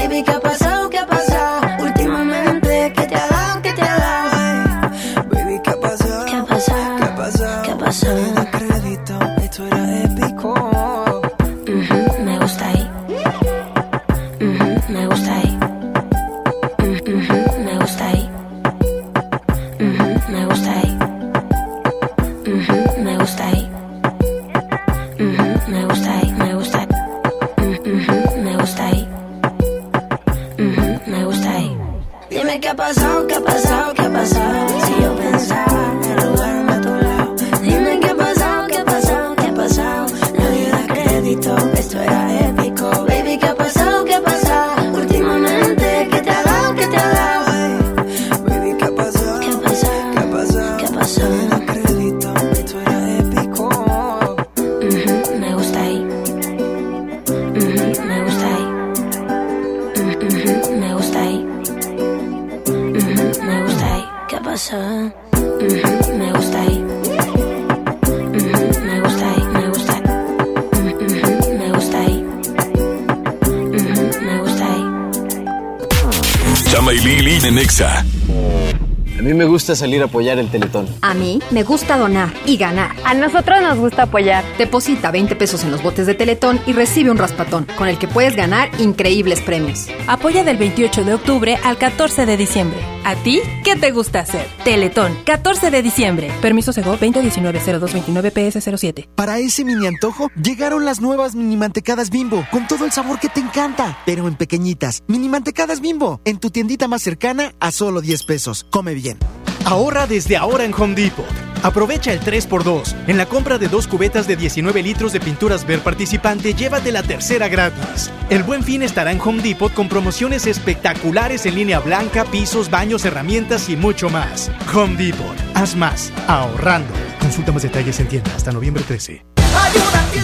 [79.77, 80.89] Gusta salir a apoyar el Teletón.
[81.03, 82.97] A mí me gusta donar y ganar.
[83.05, 84.45] A nosotros nos gusta apoyar.
[84.59, 88.09] Deposita 20 pesos en los botes de Teletón y recibe un raspatón, con el que
[88.09, 89.87] puedes ganar increíbles premios.
[90.07, 92.79] Apoya del 28 de octubre al 14 de diciembre.
[93.05, 94.47] ¿A ti qué te gusta hacer?
[94.65, 96.31] Teletón, 14 de diciembre.
[96.41, 99.09] Permiso Sego 2019-0229-PS07.
[99.15, 103.29] Para ese mini antojo, llegaron las nuevas mini mantecadas bimbo, con todo el sabor que
[103.29, 105.03] te encanta, pero en pequeñitas.
[105.07, 108.67] Mini mantecadas bimbo, en tu tiendita más cercana a solo 10 pesos.
[108.71, 109.19] Come bien.
[109.67, 111.27] Ahorra desde ahora en Home Depot.
[111.65, 112.95] Aprovecha el 3x2.
[113.09, 117.03] En la compra de dos cubetas de 19 litros de pinturas Ver participante, llévate la
[117.03, 118.13] tercera gratis.
[118.31, 123.05] El buen fin estará en Home Depot con promociones espectaculares en línea blanca, pisos, baños,
[123.05, 124.53] herramientas y mucho más.
[124.73, 125.37] Home Depot.
[125.55, 126.13] Haz más.
[126.29, 126.95] Ahorrando.
[127.19, 129.25] Consulta más detalles en tienda hasta noviembre 13.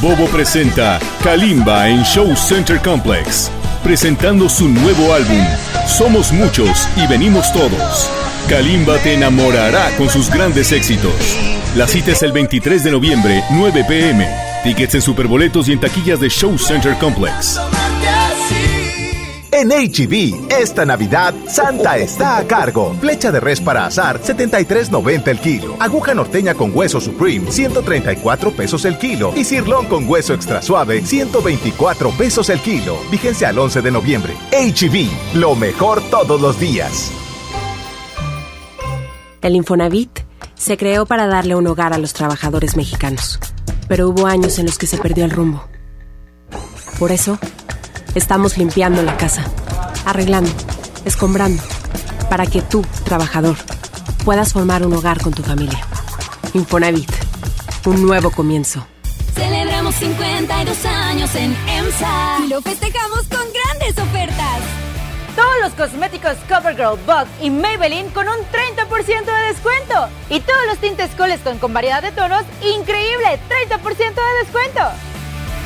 [0.01, 3.51] Bobo presenta Kalimba en Show Center Complex,
[3.83, 5.45] presentando su nuevo álbum,
[5.89, 8.22] Somos Muchos y Venimos Todos.
[8.49, 11.15] Kalimba te enamorará con sus grandes éxitos.
[11.77, 14.29] La cita es el 23 de noviembre, 9 pm.
[14.63, 17.59] Tickets en Superboletos y en taquillas de Show Center Complex.
[19.51, 22.97] En HB, esta Navidad, Santa está a cargo.
[23.01, 25.77] Flecha de res para azar, 73.90 el kilo.
[25.79, 29.33] Aguja norteña con hueso Supreme, 134 pesos el kilo.
[29.37, 32.99] Y cirlón con hueso extra suave, 124 pesos el kilo.
[33.11, 34.35] Vigencia al 11 de noviembre.
[34.51, 37.13] HB, lo mejor todos los días.
[39.43, 40.21] El Infonavit
[40.55, 43.41] se creó para darle un hogar a los trabajadores mexicanos,
[43.89, 45.65] pero hubo años en los que se perdió el rumbo.
[47.01, 47.41] Por eso,
[48.15, 49.45] estamos limpiando la casa,
[50.07, 50.53] arreglando,
[51.05, 51.61] escombrando,
[52.31, 53.57] para que tú, trabajador,
[54.25, 55.81] puedas formar un hogar con tu familia.
[56.55, 57.11] Infonavit,
[57.85, 58.87] un nuevo comienzo.
[59.35, 64.52] Celebramos 52 años en EMSA y lo festejamos con grandes ofertas.
[65.37, 70.09] Todos los cosméticos CoverGirl, Bug y Maybelline con un 30% de descuento.
[70.29, 75.12] Y todos los tintes Coleston con variedad de tonos, increíble, 30% de descuento.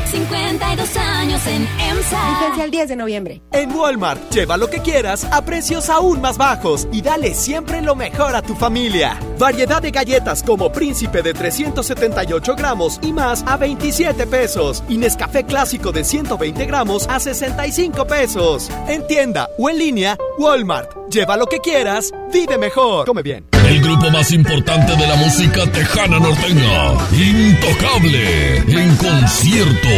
[0.07, 2.39] 52 años en EMSA.
[2.39, 3.43] Vigencia el 10 de noviembre.
[3.53, 7.95] En Walmart, lleva lo que quieras a precios aún más bajos y dale siempre lo
[7.95, 9.19] mejor a tu familia.
[9.39, 14.83] Variedad de galletas como Príncipe de 378 gramos y más a 27 pesos.
[14.89, 18.71] Y Nescafé clásico de 120 gramos a 65 pesos.
[18.89, 20.91] En tienda o en línea, Walmart.
[21.11, 23.07] Lleva lo que quieras, vive mejor.
[23.07, 23.56] Come bien.
[23.69, 29.89] El grupo más importante de la música tejana norteña, Intocable, en concierto,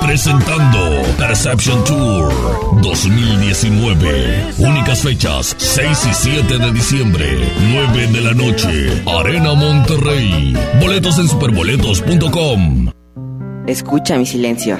[0.00, 2.32] presentando Perception Tour
[2.80, 4.46] 2019.
[4.58, 7.38] Únicas fechas, 6 y 7 de diciembre,
[7.70, 10.54] 9 de la noche, Arena Monterrey.
[10.80, 12.90] Boletos en superboletos.com.
[13.66, 14.78] Escucha mi silencio.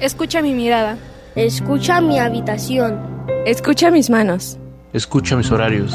[0.00, 0.98] Escucha mi mirada.
[1.34, 3.00] Escucha mi habitación.
[3.46, 4.58] Escucha mis manos.
[4.92, 5.94] Escucha mis horarios.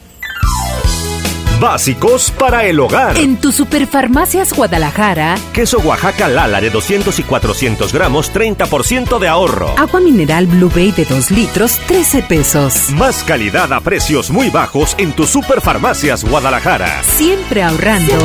[1.61, 3.15] Básicos para el hogar.
[3.19, 5.37] En tu Superfarmacias Guadalajara.
[5.53, 9.75] Queso Oaxaca Lala de 200 y 400 gramos, 30% de ahorro.
[9.77, 12.89] Agua mineral Blue Bay de 2 litros, 13 pesos.
[12.89, 17.03] Más calidad a precios muy bajos en tu Superfarmacias Guadalajara.
[17.03, 18.17] Siempre ahorrando.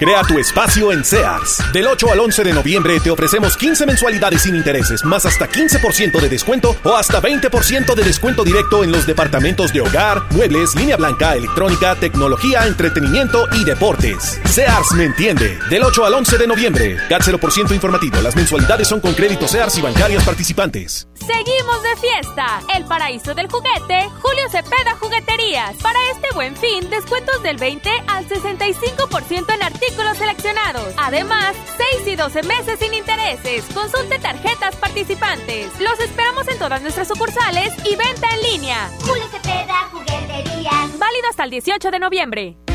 [0.00, 1.58] Crea tu espacio en Sears.
[1.74, 6.18] Del 8 al 11 de noviembre te ofrecemos 15 mensualidades sin intereses, más hasta 15%
[6.18, 10.96] de descuento o hasta 20% de descuento directo en los departamentos de hogar, muebles, línea
[10.96, 14.40] blanca, electrónica, tecnología, entretenimiento y deportes.
[14.46, 15.58] Sears me entiende.
[15.68, 16.96] Del 8 al 11 de noviembre.
[17.10, 18.22] CAT 0% informativo.
[18.22, 21.08] Las mensualidades son con crédito Sears y bancarias participantes.
[21.14, 22.62] Seguimos de fiesta.
[22.74, 24.96] El paraíso del juguete, Julio Cepeda
[25.82, 30.94] Para este buen fin, descuentos del 20 al 65% en artículos seleccionados.
[30.96, 31.54] Además,
[31.98, 33.66] 6 y 12 meses sin intereses.
[33.74, 35.78] Consulte tarjetas participantes.
[35.78, 38.90] Los esperamos en todas nuestras sucursales y venta en línea.
[39.06, 40.98] Julio Cepeda, jugueterías.
[40.98, 42.69] Válido hasta el 18 de noviembre.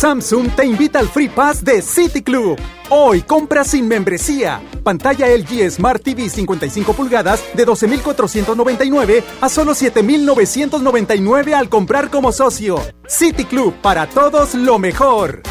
[0.00, 2.58] Samsung te invita al Free Pass de City Club.
[2.88, 4.62] Hoy compra sin membresía.
[4.82, 12.80] Pantalla LG Smart TV 55 pulgadas de 12.499 a solo 7.999 al comprar como socio.
[13.06, 15.42] City Club, para todos lo mejor.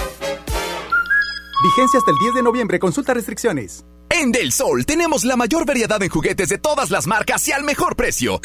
[1.62, 2.80] Vigencia hasta el 10 de noviembre.
[2.80, 3.86] Consulta restricciones.
[4.10, 7.64] En Del Sol tenemos la mayor variedad en juguetes de todas las marcas y al
[7.64, 8.42] mejor precio.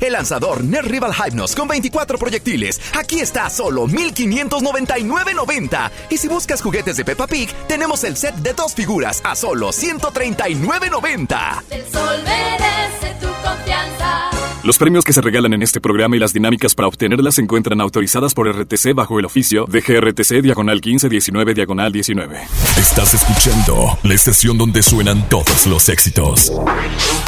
[0.00, 2.80] El lanzador Nerd Rival Hypnos con 24 proyectiles.
[2.94, 5.90] Aquí está a solo 1599.90.
[6.10, 9.70] Y si buscas juguetes de Peppa Pig, tenemos el set de dos figuras a solo
[9.70, 11.64] 139.90.
[11.68, 14.30] Del Sol merece tu confianza.
[14.64, 17.80] Los premios que se regalan en este programa y las dinámicas para obtenerlas se encuentran
[17.80, 22.40] autorizadas por RTC bajo el oficio de GRTC Diagonal 1519 Diagonal 19.
[22.76, 26.52] Estás escuchando la estación donde suenan todos los éxitos.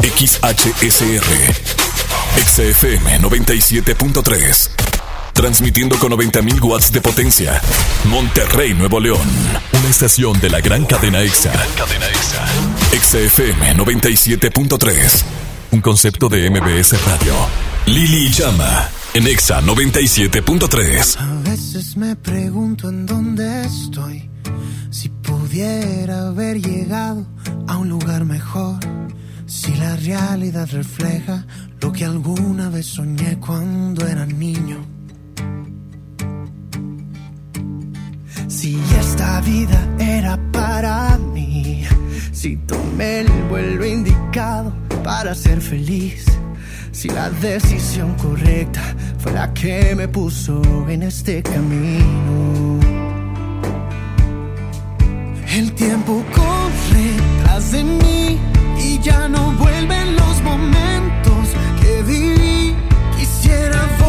[0.02, 1.89] XHSR.
[2.36, 4.70] XFM 97.3.
[5.32, 7.60] Transmitiendo con 90.000 watts de potencia.
[8.04, 9.26] Monterrey, Nuevo León.
[9.72, 11.52] Una estación de la gran cadena EXA.
[11.76, 12.46] Cadena EXA.
[13.00, 15.22] XFM 97.3.
[15.72, 17.34] Un concepto de MBS Radio.
[17.86, 18.88] Lili Llama.
[19.14, 21.16] En EXA 97.3.
[21.18, 24.30] A veces me pregunto en dónde estoy.
[24.90, 27.26] Si pudiera haber llegado
[27.66, 28.78] a un lugar mejor.
[29.46, 31.44] Si la realidad refleja
[31.80, 34.78] lo que alguna vez soñé cuando era niño.
[38.48, 41.84] Si esta vida era para mí,
[42.32, 44.72] si tomé el vuelo indicado
[45.02, 46.26] para ser feliz,
[46.92, 48.82] si la decisión correcta
[49.18, 52.78] fue la que me puso en este camino.
[55.52, 57.10] El tiempo corre
[57.42, 58.38] tras de mí
[58.78, 61.29] y ya no vuelven los momentos
[62.02, 62.76] viví.
[63.16, 63.99] Quisiera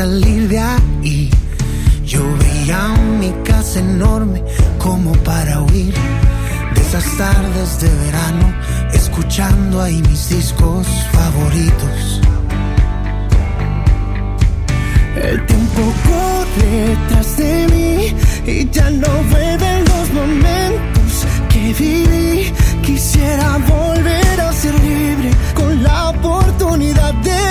[0.00, 1.30] salir de ahí.
[2.06, 2.82] Yo veía
[3.20, 4.42] mi casa enorme
[4.78, 5.94] como para huir
[6.74, 8.46] de esas tardes de verano,
[8.94, 11.98] escuchando ahí mis discos favoritos.
[15.28, 17.98] El tiempo corre tras de mí
[18.54, 21.10] y ya no vuelven los momentos
[21.50, 22.52] que viví.
[22.86, 27.49] Quisiera volver a ser libre con la oportunidad de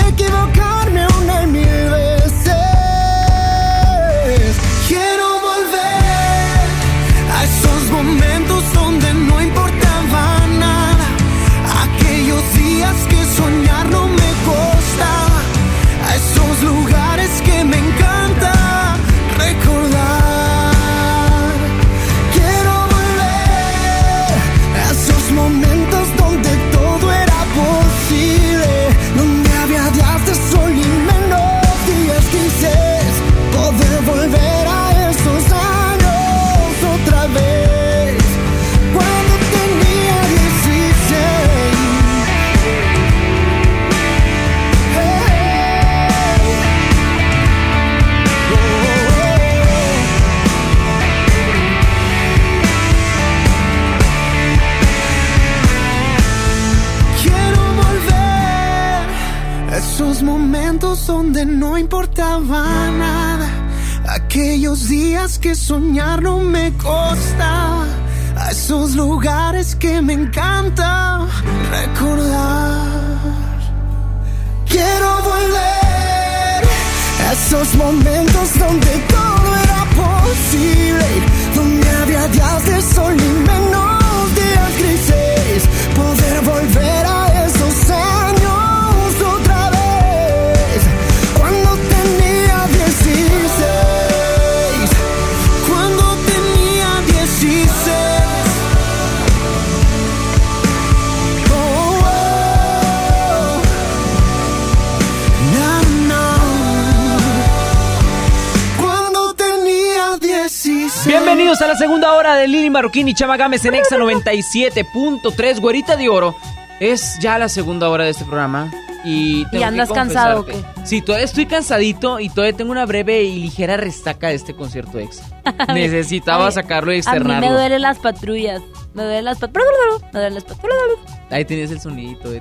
[112.80, 116.34] Marroquín y Chama Gámez en Exa 97.3, güerita de oro.
[116.80, 118.72] Es ya la segunda hora de este programa.
[119.04, 120.86] Y, tengo que andas cansado, confesarte.
[120.86, 124.98] Sí, todavía estoy cansadito y todavía tengo una breve y ligera resaca de este concierto
[124.98, 125.24] exa.
[125.74, 127.48] Necesitaba Ay, sacarlo y A mí externarlo.
[127.48, 128.62] me duelen las patrullas.
[128.94, 129.70] Me duelen las patrullas.
[130.00, 131.20] Me duelen las patrullas.
[131.28, 132.40] Ahí tenías el sonidito de...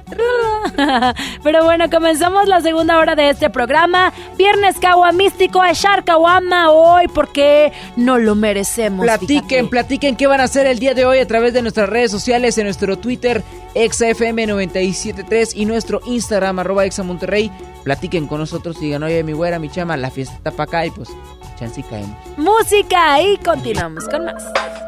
[1.43, 4.13] Pero bueno, comenzamos la segunda hora de este programa.
[4.37, 9.05] Viernes Kawa Místico a Shar Kawama hoy porque no lo merecemos.
[9.05, 12.11] Platiquen, platiquen qué van a hacer el día de hoy a través de nuestras redes
[12.11, 13.43] sociales, en nuestro Twitter,
[13.75, 17.51] ExaFM973 y nuestro Instagram, arroba ExaMonterrey.
[17.83, 20.85] Platiquen con nosotros y digan, oye, mi güera, mi chama, la fiesta está para acá
[20.85, 21.09] y pues,
[21.57, 22.17] chance y caemos.
[22.37, 24.43] Música y continuamos con más.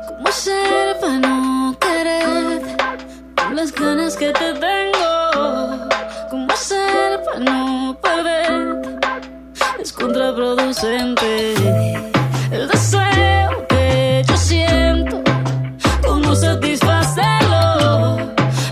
[0.08, 3.21] ¿Cómo ser para no querer con
[3.54, 5.88] las ganas que te tengo?
[6.30, 9.02] ¿Cómo ser para no perder?
[9.80, 11.54] Es contraproducente
[12.52, 15.22] el deseo que yo siento.
[16.06, 18.18] ¿Cómo satisfacerlo?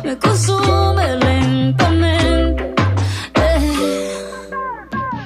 [0.04, 2.74] Me consume lentamente.
[3.36, 4.14] Eh.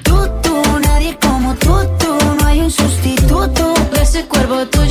[0.02, 4.83] Tú, tú, nadie como tú, tú, no hay un sustituto De ese cuerpo tuyo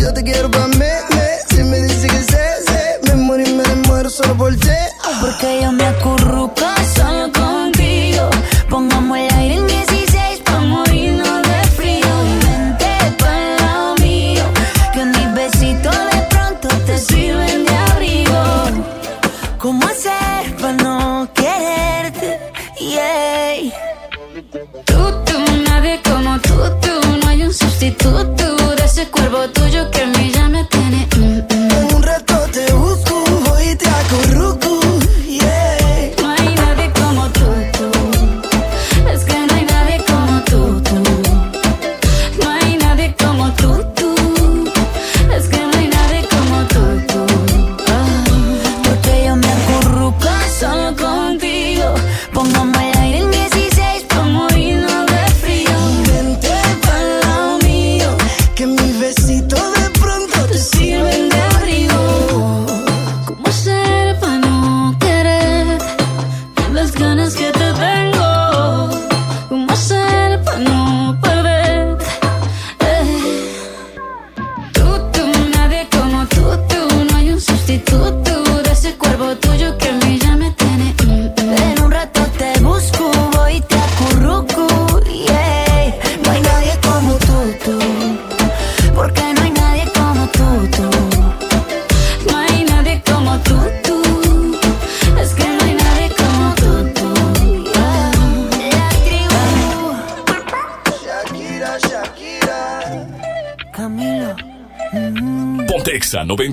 [0.00, 0.92] Yo te quiero pa' me.
[1.48, 3.14] Si me dices que sé, sé.
[3.16, 4.68] Me y me muero solo por ti.
[5.20, 6.15] Porque yo me acurruco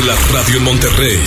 [0.00, 1.20] De la radio en Monterrey.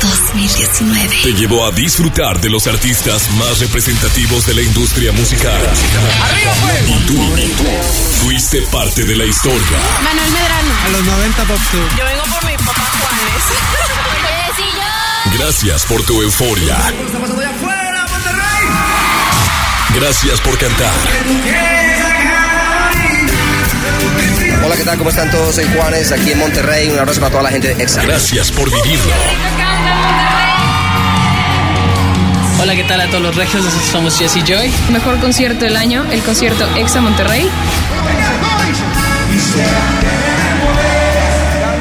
[0.00, 1.16] 2019.
[1.22, 5.60] Te llevó a disfrutar de los artistas más representativos de la industria musical.
[6.86, 7.18] Y tú,
[8.22, 9.78] fuiste parte de la historia.
[10.02, 10.74] Manuel Medrano.
[10.84, 11.58] A los 90 Pop
[11.98, 13.44] Yo vengo por mi papá Juanes.
[15.38, 16.78] Gracias por tu euforia.
[19.94, 21.75] Gracias por cantar.
[24.66, 24.98] Hola, ¿qué tal?
[24.98, 25.54] ¿Cómo están todos?
[25.54, 26.90] Soy Juanes, aquí en Monterrey.
[26.90, 28.02] Un abrazo para toda la gente de EXA.
[28.02, 29.12] Gracias por vivirlo.
[32.60, 33.62] Hola, ¿qué tal a todos los regios?
[33.62, 34.72] Nosotros somos Jesse Joy.
[34.90, 37.48] Mejor concierto del año, el concierto EXA Monterrey.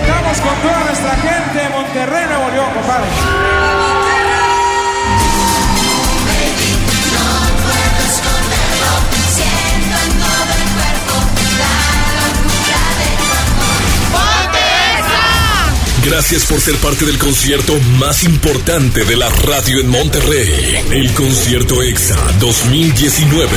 [0.06, 3.35] Cantamos con toda nuestra gente de Monterrey, Nuevo León, compadre.
[16.06, 20.76] Gracias por ser parte del concierto más importante de la radio en Monterrey.
[20.92, 23.50] El concierto EXA 2019.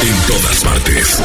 [0.00, 1.20] En todas partes.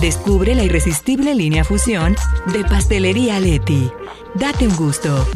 [0.00, 2.16] Descubre la irresistible línea Fusión
[2.52, 3.90] de Pastelería Leti.
[4.34, 5.26] Date un gusto.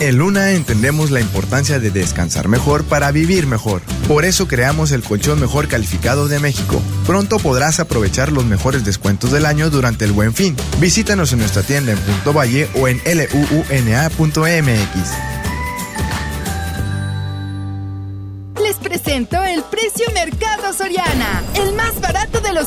[0.00, 3.82] En Luna entendemos la importancia de descansar mejor para vivir mejor.
[4.08, 6.80] Por eso creamos el colchón mejor calificado de México.
[7.06, 10.56] Pronto podrás aprovechar los mejores descuentos del año durante el Buen Fin.
[10.78, 14.10] Visítanos en nuestra tienda en Punto Valle o en luuna.mx.
[18.62, 21.69] Les presento el precio Mercado Soriana, el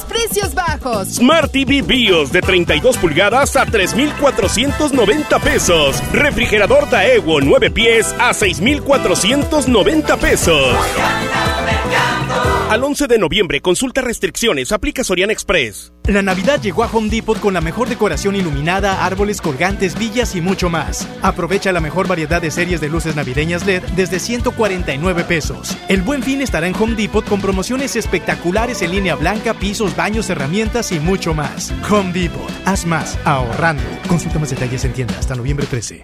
[0.02, 1.16] precios bajos.
[1.16, 6.02] Smart TV BIOS de 32 pulgadas a 3,490 pesos.
[6.12, 10.76] Refrigerador Daewoo 9 pies a 6,490 pesos.
[12.70, 15.94] Al 11 de noviembre, consulta restricciones, aplica Soriana Express.
[16.06, 20.42] La Navidad llegó a Home Depot con la mejor decoración iluminada, árboles colgantes, villas y
[20.42, 21.08] mucho más.
[21.22, 25.78] Aprovecha la mejor variedad de series de luces navideñas LED desde 149 pesos.
[25.88, 30.30] El buen fin estará en Home Depot con promociones espectaculares en línea blanca, pisos, baños,
[30.30, 31.72] herramientas y mucho más.
[31.92, 33.84] Home Depot, haz más ahorrando.
[34.08, 36.04] Consulta más detalles en tienda hasta noviembre 13.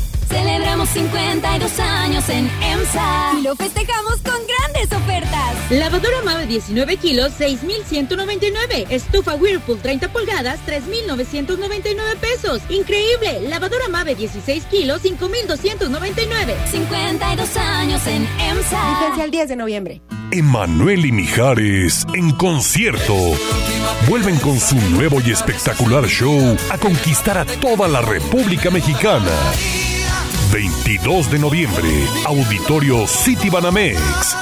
[0.31, 3.33] Celebramos 52 años en EMSA.
[3.37, 5.71] Y lo festejamos con grandes ofertas.
[5.71, 8.87] Lavadora Mave 19 kilos, 6,199.
[8.89, 12.61] Estufa Whirlpool 30 pulgadas, 3,999 pesos.
[12.69, 13.41] Increíble.
[13.49, 16.55] Lavadora Mave 16 kilos, 5,299.
[16.71, 18.99] 52 años en EMSA.
[18.99, 20.01] Vigencia el 10 de noviembre.
[20.31, 23.13] Emanuel y Mijares en concierto.
[24.07, 29.29] Vuelven con su nuevo y espectacular show a conquistar a toda la República Mexicana.
[30.51, 31.87] 22 de noviembre,
[32.25, 34.35] Auditorio City Banamex.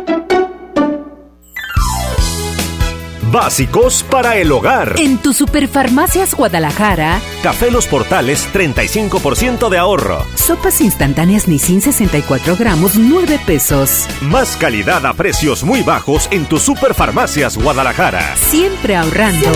[3.31, 4.95] Básicos para el hogar.
[4.97, 7.21] En tu Superfarmacias Guadalajara.
[7.41, 10.25] Café Los Portales, 35% de ahorro.
[10.35, 14.07] Sopas instantáneas Nissin 64 gramos, 9 pesos.
[14.21, 18.35] Más calidad a precios muy bajos en tu Superfarmacias Guadalajara.
[18.35, 19.49] Siempre ahorrando.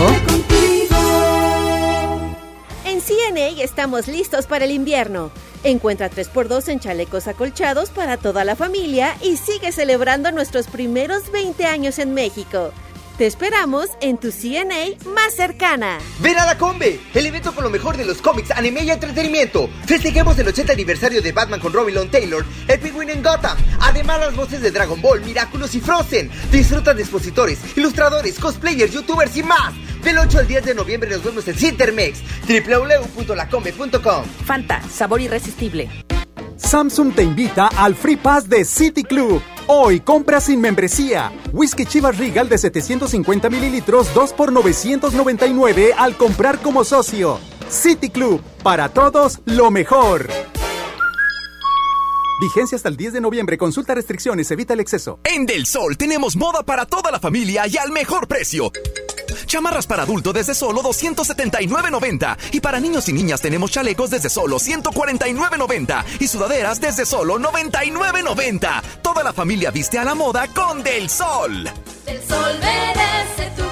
[2.86, 5.32] En CNA estamos listos para el invierno.
[5.66, 11.66] Encuentra 3x2 en chalecos acolchados para toda la familia y sigue celebrando nuestros primeros 20
[11.66, 12.72] años en México.
[13.18, 16.00] Te esperamos en tu CNA más cercana.
[16.20, 19.70] Ven a la Combe, el evento con lo mejor de los cómics, anime y entretenimiento.
[19.86, 23.58] Festejemos el 80 aniversario de Batman con Robin Long Taylor, el Penguin en Gotham.
[23.80, 26.30] Además, las voces de Dragon Ball, Miraculous y Frozen.
[26.52, 29.74] Disfruta de expositores, ilustradores, cosplayers, youtubers y más.
[30.04, 32.20] Del 8 al 10 de noviembre nos vemos en Cintermex,
[32.50, 34.26] www.lacombe.com.
[34.46, 35.90] Fanta, sabor irresistible.
[36.58, 39.42] Samsung te invita al Free Pass de City Club.
[39.68, 41.32] Hoy compra sin membresía.
[41.52, 47.40] Whisky Chivas Regal de 750 mililitros, 2 por 999 al comprar como socio.
[47.70, 50.28] City Club, para todos lo mejor.
[52.42, 53.58] Vigencia hasta el 10 de noviembre.
[53.58, 55.20] Consulta restricciones, evita el exceso.
[55.24, 58.72] En Del Sol tenemos moda para toda la familia y al mejor precio.
[59.46, 62.38] Chamarras para adulto desde solo 279.90.
[62.54, 66.04] Y para niños y niñas tenemos chalecos desde solo 149.90.
[66.20, 68.82] Y sudaderas desde solo 99.90.
[69.02, 71.70] Toda la familia viste a la moda con Del Sol.
[72.06, 73.65] Del Sol merece tu.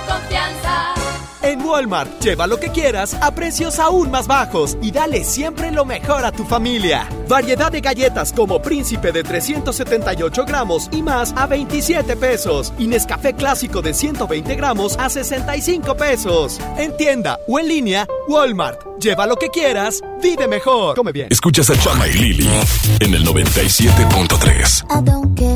[1.44, 5.84] En Walmart, lleva lo que quieras a precios aún más bajos y dale siempre lo
[5.84, 7.10] mejor a tu familia.
[7.28, 12.72] Variedad de galletas como Príncipe de 378 gramos y más a 27 pesos.
[12.80, 16.62] Y Nescafé clásico de 120 gramos a 65 pesos.
[16.78, 18.80] En tienda o en línea, Walmart.
[19.02, 20.96] Lleva lo que quieras, vive mejor.
[20.96, 21.28] Come bien.
[21.30, 22.50] Escuchas a Chama y Lili
[23.02, 25.53] en el 97.3.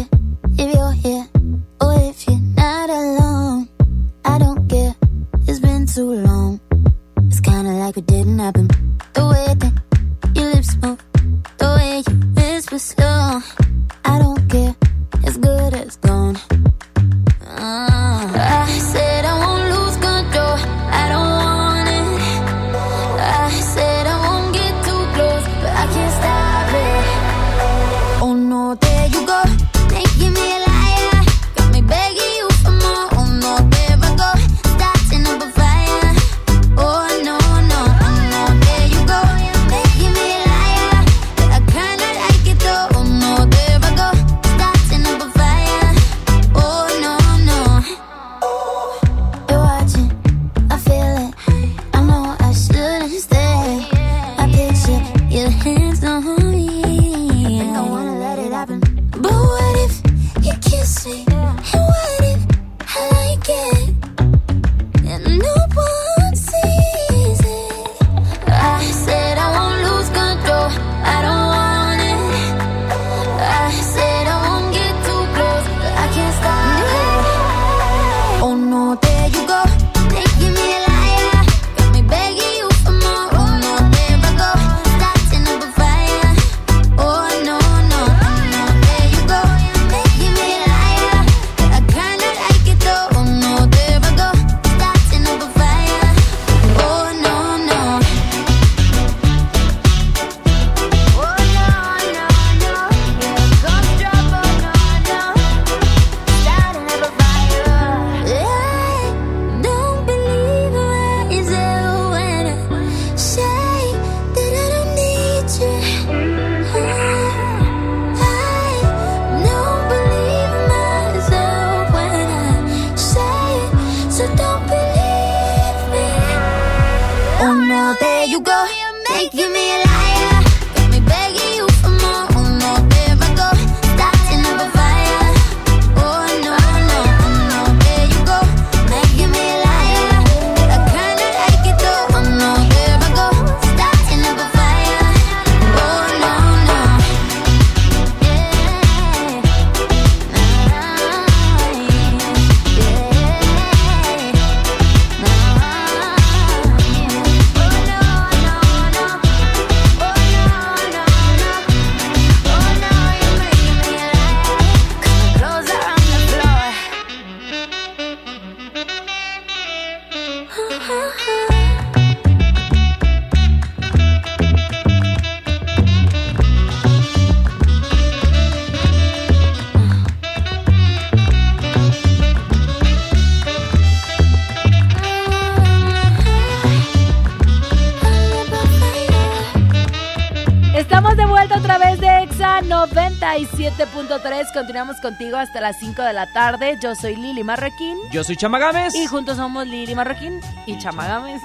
[194.58, 196.80] Continuamos contigo hasta las 5 de la tarde.
[196.82, 197.96] Yo soy Lili Marroquín.
[198.12, 198.96] Yo soy Chamagames.
[198.96, 201.44] Y juntos somos Lili Marroquín y Chamagames.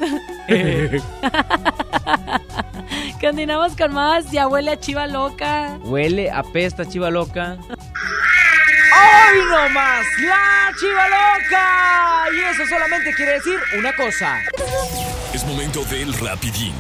[3.21, 4.31] Continuamos con más.
[4.31, 5.79] Ya huele a chiva loca.
[5.83, 7.59] Huele, apesta chiva loca.
[7.69, 10.07] ¡Hoy no más!
[10.21, 12.25] ¡La chiva loca!
[12.35, 14.41] Y eso solamente quiere decir una cosa.
[15.35, 16.73] Es momento del rapidín.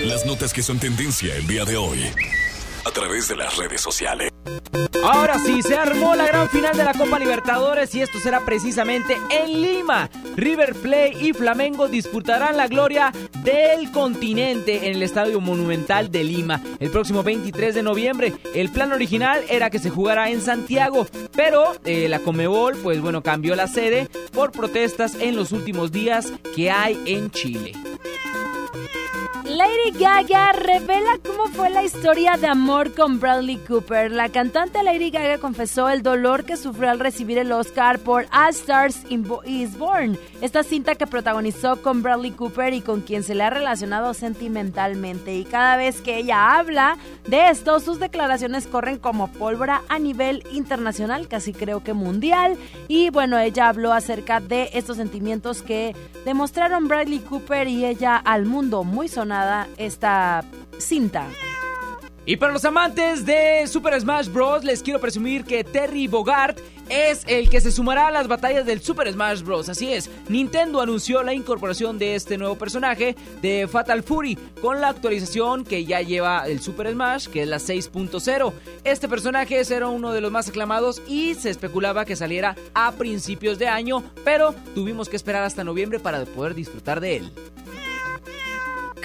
[0.00, 2.10] Las notas que son tendencia el día de hoy.
[2.84, 4.35] A través de las redes sociales.
[5.04, 9.16] Ahora sí, se armó la gran final de la Copa Libertadores y esto será precisamente
[9.30, 10.10] en Lima.
[10.36, 13.12] River Plate y Flamengo disputarán la gloria
[13.42, 18.32] del continente en el Estadio Monumental de Lima el próximo 23 de noviembre.
[18.54, 23.22] El plan original era que se jugara en Santiago, pero eh, la Comebol, pues bueno,
[23.22, 27.72] cambió la sede por protestas en los últimos días que hay en Chile.
[29.48, 34.10] Lady Gaga revela cómo fue la historia de amor con Bradley Cooper.
[34.10, 38.50] La cantante Lady Gaga confesó el dolor que sufrió al recibir el Oscar por All
[38.50, 39.04] Stars
[39.44, 43.50] Is Born, esta cinta que protagonizó con Bradley Cooper y con quien se le ha
[43.50, 45.36] relacionado sentimentalmente.
[45.36, 46.98] Y cada vez que ella habla
[47.28, 52.56] de esto, sus declaraciones corren como pólvora a nivel internacional, casi creo que mundial.
[52.88, 55.94] Y bueno, ella habló acerca de estos sentimientos que
[56.24, 59.35] demostraron Bradley Cooper y ella al mundo muy sonado
[59.76, 60.44] esta
[60.78, 61.26] cinta.
[62.28, 64.64] Y para los amantes de Super Smash Bros.
[64.64, 66.58] les quiero presumir que Terry Bogart
[66.88, 69.68] es el que se sumará a las batallas del Super Smash Bros.
[69.68, 74.88] Así es, Nintendo anunció la incorporación de este nuevo personaje de Fatal Fury con la
[74.88, 78.52] actualización que ya lleva el Super Smash, que es la 6.0.
[78.82, 83.56] Este personaje era uno de los más aclamados y se especulaba que saliera a principios
[83.60, 87.32] de año, pero tuvimos que esperar hasta noviembre para poder disfrutar de él.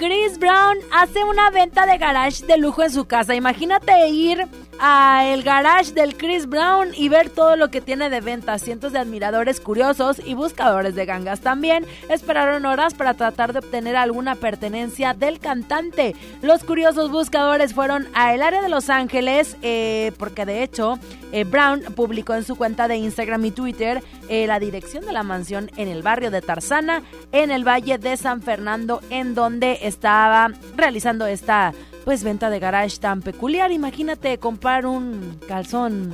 [0.02, 3.36] Chris Brown hace una venta de garage de lujo en su casa.
[3.36, 8.20] Imagínate ir a el garage del Chris Brown y ver todo lo que tiene de
[8.20, 8.58] venta.
[8.58, 13.96] Cientos de admiradores curiosos y buscadores de gangas también esperaron horas para tratar de obtener
[13.96, 16.14] alguna pertenencia del cantante.
[16.42, 20.98] Los curiosos buscadores fueron a el área de Los Ángeles eh, porque de hecho
[21.32, 25.22] eh, Brown publicó en su cuenta de Instagram y Twitter eh, la dirección de la
[25.22, 30.50] mansión en el barrio de Tarzana en el Valle de San Fernando en donde estaba
[30.76, 31.72] realizando esta
[32.04, 33.70] pues venta de garage tan peculiar.
[33.72, 36.12] Imagínate comprar un calzón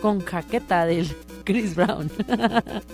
[0.00, 1.08] con jaqueta del
[1.44, 2.10] Chris Brown.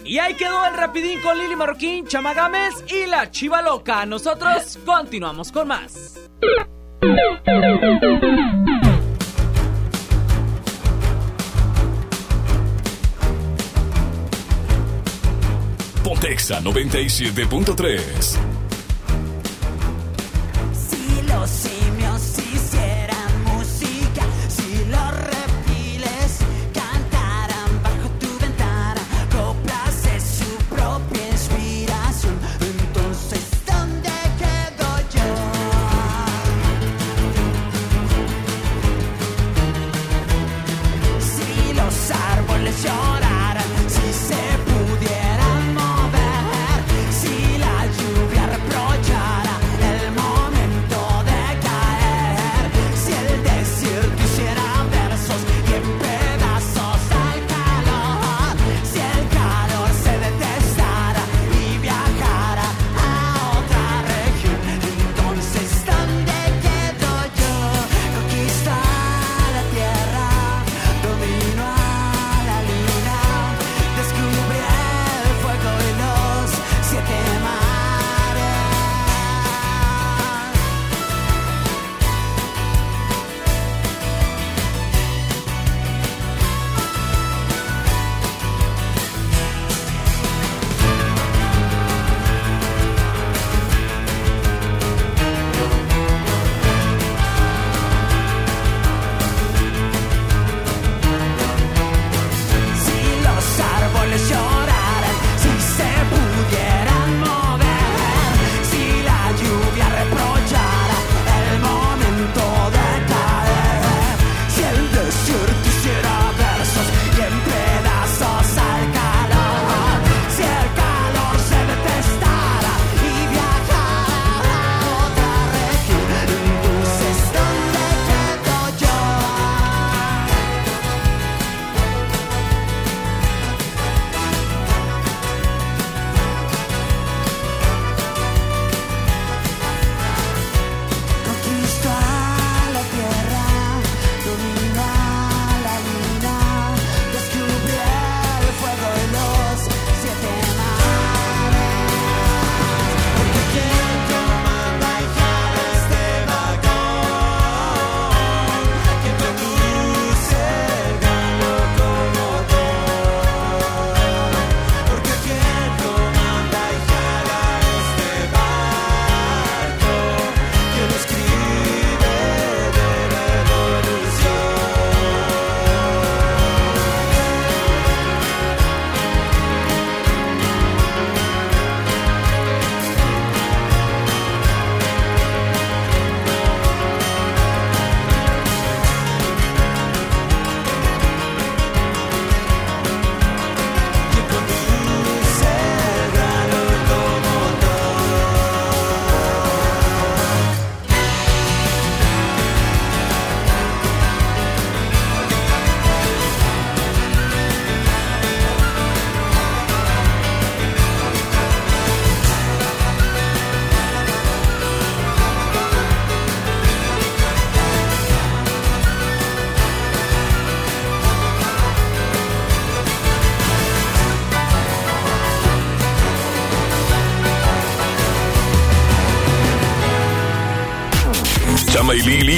[0.05, 4.05] y ahí quedó el rapidín con Lili Marroquín, Chamagames y la Chiva Loca.
[4.07, 6.21] Nosotros continuamos con más.
[16.03, 18.66] Pontexa 97.3
[21.47, 22.46] lloraran, si se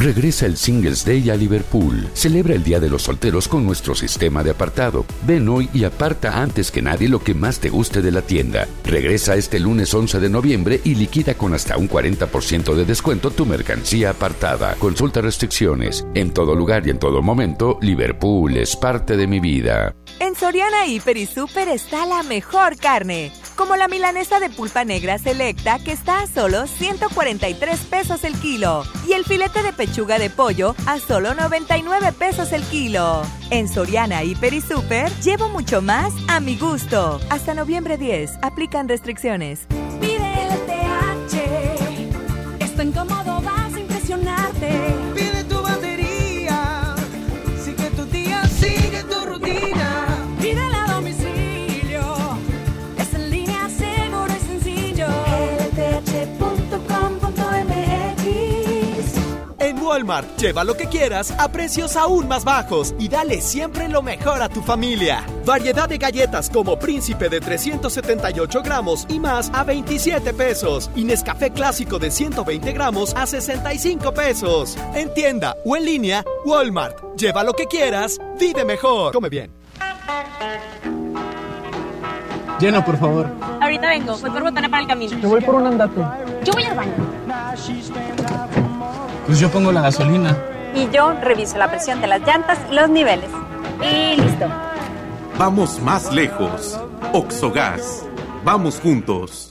[0.00, 2.08] Regresa el Singles Day a Liverpool.
[2.14, 5.04] Celebra el Día de los Solteros con nuestro sistema de apartado.
[5.26, 8.66] Ven hoy y aparta antes que nadie lo que más te guste de la tienda.
[8.82, 13.44] Regresa este lunes 11 de noviembre y liquida con hasta un 40% de descuento tu
[13.44, 14.74] mercancía apartada.
[14.76, 16.06] Consulta restricciones.
[16.14, 19.94] En todo lugar y en todo momento, Liverpool es parte de mi vida.
[20.18, 25.18] En Soriana Hiper y Super está la mejor carne, como la milanesa de pulpa negra
[25.18, 30.30] selecta que está a solo 143 pesos el kilo y el filete de pechuga de
[30.30, 33.22] pollo a solo 99 pesos el kilo.
[33.50, 37.20] En Soriana Hiper y Super llevo mucho más a mi gusto.
[37.28, 39.66] Hasta noviembre 10, aplican restricciones.
[60.10, 64.42] Walmart, lleva lo que quieras a precios aún más bajos y dale siempre lo mejor
[64.42, 65.24] a tu familia.
[65.44, 70.90] Variedad de galletas como Príncipe de 378 gramos y más a 27 pesos.
[70.96, 74.76] Y Nescafé clásico de 120 gramos a 65 pesos.
[74.94, 77.16] En tienda o en línea, Walmart.
[77.16, 79.12] Lleva lo que quieras, vive mejor.
[79.12, 79.52] Come bien.
[82.58, 83.26] Llena, por favor.
[83.60, 85.20] Ahorita vengo, voy por botana para el camino.
[85.20, 86.00] Te voy por un andate.
[86.44, 86.92] Yo voy al baño.
[89.30, 90.36] Pues yo pongo la gasolina.
[90.74, 93.30] Y yo reviso la presión de las llantas y los niveles.
[93.80, 94.46] Y listo.
[95.38, 96.76] Vamos más lejos.
[97.12, 98.04] Oxogas.
[98.42, 99.48] Vamos juntos.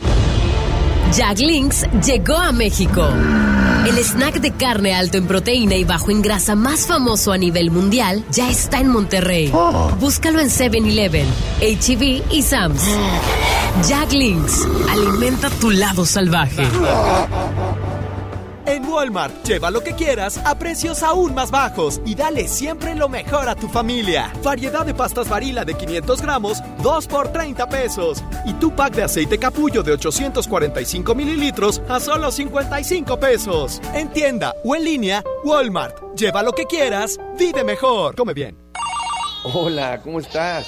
[1.13, 3.07] Jack Links llegó a México.
[3.87, 7.71] El snack de carne alto en proteína y bajo en grasa más famoso a nivel
[7.71, 9.49] mundial ya está en Monterrey.
[10.01, 11.25] Búscalo en 7-Eleven,
[11.61, 12.83] HEB y Sam's.
[13.87, 16.67] Jack Links, alimenta tu lado salvaje.
[18.69, 23.09] En Walmart, lleva lo que quieras a precios aún más bajos y dale siempre lo
[23.09, 24.31] mejor a tu familia.
[24.43, 28.23] Variedad de pastas varila de 500 gramos, 2 por 30 pesos.
[28.45, 33.81] Y tu pack de aceite capullo de 845 mililitros a solo 55 pesos.
[33.95, 36.15] En tienda o en línea, Walmart.
[36.15, 38.15] Lleva lo que quieras, vive mejor.
[38.15, 38.55] Come bien.
[39.51, 40.67] Hola, ¿cómo estás?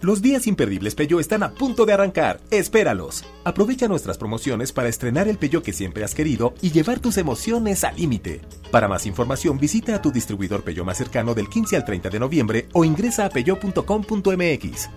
[0.00, 2.38] Los días imperdibles Peyo están a punto de arrancar.
[2.52, 3.24] Espéralos.
[3.42, 7.82] Aprovecha nuestras promociones para estrenar el Peyo que siempre has querido y llevar tus emociones
[7.82, 8.40] al límite.
[8.70, 12.20] Para más información, visita a tu distribuidor Peyo más cercano del 15 al 30 de
[12.20, 14.88] noviembre o ingresa a peyo.com.mx.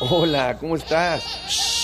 [0.00, 1.83] Hola, ¿cómo estás?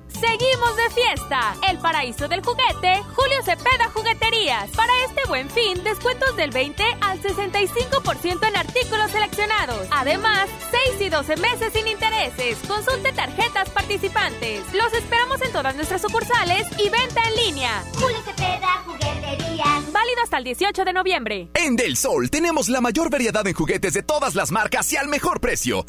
[0.19, 1.55] Seguimos de fiesta.
[1.69, 4.69] El paraíso del juguete, Julio Cepeda Jugueterías.
[4.71, 9.87] Para este buen fin, descuentos del 20 al 65% en artículos seleccionados.
[9.91, 10.49] Además,
[10.89, 12.57] 6 y 12 meses sin intereses.
[12.67, 14.61] Consulte tarjetas participantes.
[14.73, 17.83] Los esperamos en todas nuestras sucursales y venta en línea.
[17.95, 19.91] Julio Cepeda Jugueterías.
[19.91, 21.49] Válido hasta el 18 de noviembre.
[21.53, 25.07] En Del Sol tenemos la mayor variedad en juguetes de todas las marcas y al
[25.07, 25.85] mejor precio.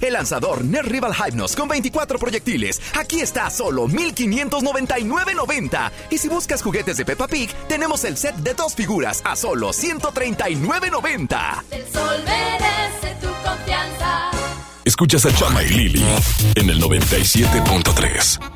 [0.00, 2.80] El lanzador Nerd Rival Hypnos con 24 proyectiles.
[2.98, 5.92] Aquí está a solo 1599.90.
[6.10, 9.68] Y si buscas juguetes de Peppa Pig, tenemos el set de dos figuras a solo
[9.70, 11.64] 139.90.
[11.70, 14.30] El sol merece tu confianza.
[14.84, 16.04] Escuchas a Chama y Lili
[16.54, 18.55] en el 97.3.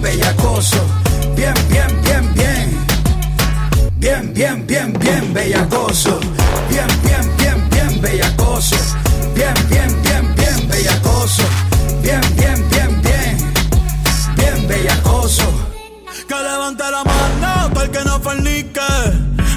[0.00, 0.78] bellacoso.
[1.36, 2.86] Bien, bien, bien, bien.
[3.96, 6.18] Bien, bien, bien, bien bellacoso.
[6.68, 8.76] Bien, bien, bien, bien bellacoso.
[9.34, 11.42] Bien, bien, bien, bien bellacoso.
[12.02, 13.52] Bien, bien, bien, bien.
[14.36, 15.44] Bien bellacoso.
[16.28, 18.80] Que levante la mano todo el que no fornique.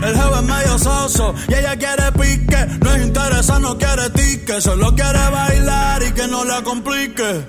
[0.04, 2.66] El jefe es medio soso y ella quiere pique.
[2.82, 4.60] No es interesa, no quiere tique.
[4.60, 7.46] Solo quiere bailar y que no la complique.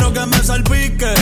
[0.00, 1.14] Quiero que me salpique.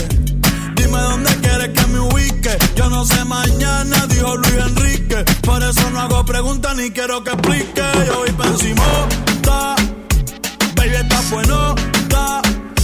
[0.77, 2.57] Dime dónde quieres que me ubique.
[2.77, 5.25] Yo no sé mañana, dijo Luis Enrique.
[5.43, 7.83] Por eso no hago preguntas ni quiero que explique.
[8.07, 8.85] Yo voy pa' encima,
[9.43, 9.75] ta.
[10.77, 11.75] Baby, está bueno.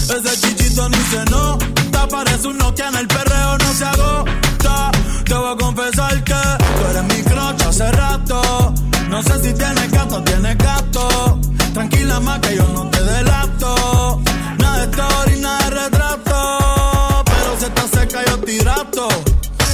[0.03, 2.09] Ese chichito ni se nota.
[2.09, 4.91] Parece un Nokia en el perreo, no se agota.
[5.25, 8.75] Te voy a confesar que tú eres mi crocha hace rato.
[9.11, 11.39] No sé si tienes gato tienes gato.
[11.73, 14.21] Tranquila más que yo no te delato.
[14.59, 15.64] Nada de story, nada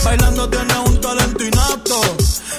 [0.04, 2.00] Bailando tienes un talento innato.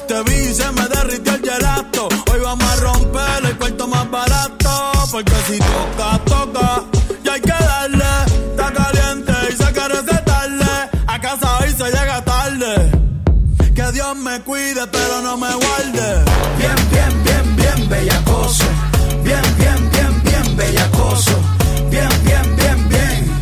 [0.07, 2.07] Te vi y se me derritió el gelato.
[2.31, 4.91] Hoy vamos a romper el cuarto más barato.
[5.11, 6.84] Porque si toca, toca.
[7.23, 8.05] Y hay que darle.
[8.51, 10.89] Está caliente y se quiere recetarle.
[11.07, 12.91] A casa hoy se llega tarde.
[13.76, 16.23] Que Dios me cuide, pero no me guarde.
[16.57, 18.65] Bien, bien, bien, bien bellacoso.
[19.23, 21.31] Bien, bien, bien, bien bellacoso.
[21.89, 23.41] Bien, bien, bien, bien.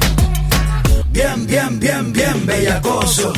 [1.12, 3.34] Bien, bien, bien, bien bellacoso.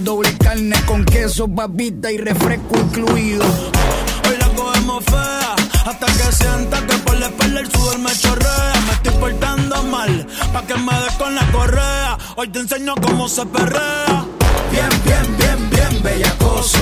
[0.00, 3.44] Doble carne con queso, papita y refresco incluido.
[4.28, 5.56] Hoy la cogemos fea
[5.86, 8.72] hasta que sienta que por la espalda el sudor me chorrea.
[8.86, 12.18] Me estoy portando mal pa' que me des con la correa.
[12.36, 14.24] Hoy te enseño cómo se perrea.
[14.70, 16.78] Bien, bien, bien, bien bellacoso.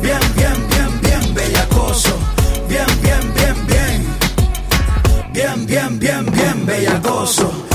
[0.00, 2.16] Bien, bien, bien, bien bellacoso.
[2.68, 4.06] Bien, bien, bien, bien.
[5.32, 7.71] Bien, bien, bien, bien bellacoso.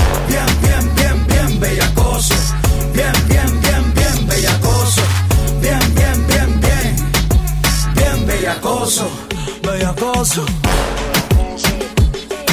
[10.28, 10.46] Bellacoso.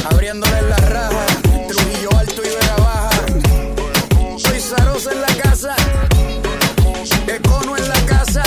[0.09, 1.25] Abriéndole la raja.
[1.67, 3.09] Trujillo alto y Vega baja.
[4.37, 5.75] Soy Zarosa en la casa.
[7.27, 8.43] Econo en la casa.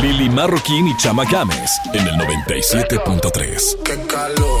[0.00, 4.06] Lili Marroquín y Chama Games en el 97.3.
[4.06, 4.60] calor,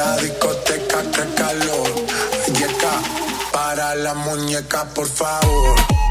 [0.00, 1.90] La discoteca, qué calor.
[3.52, 6.09] Para la muñeca, por favor.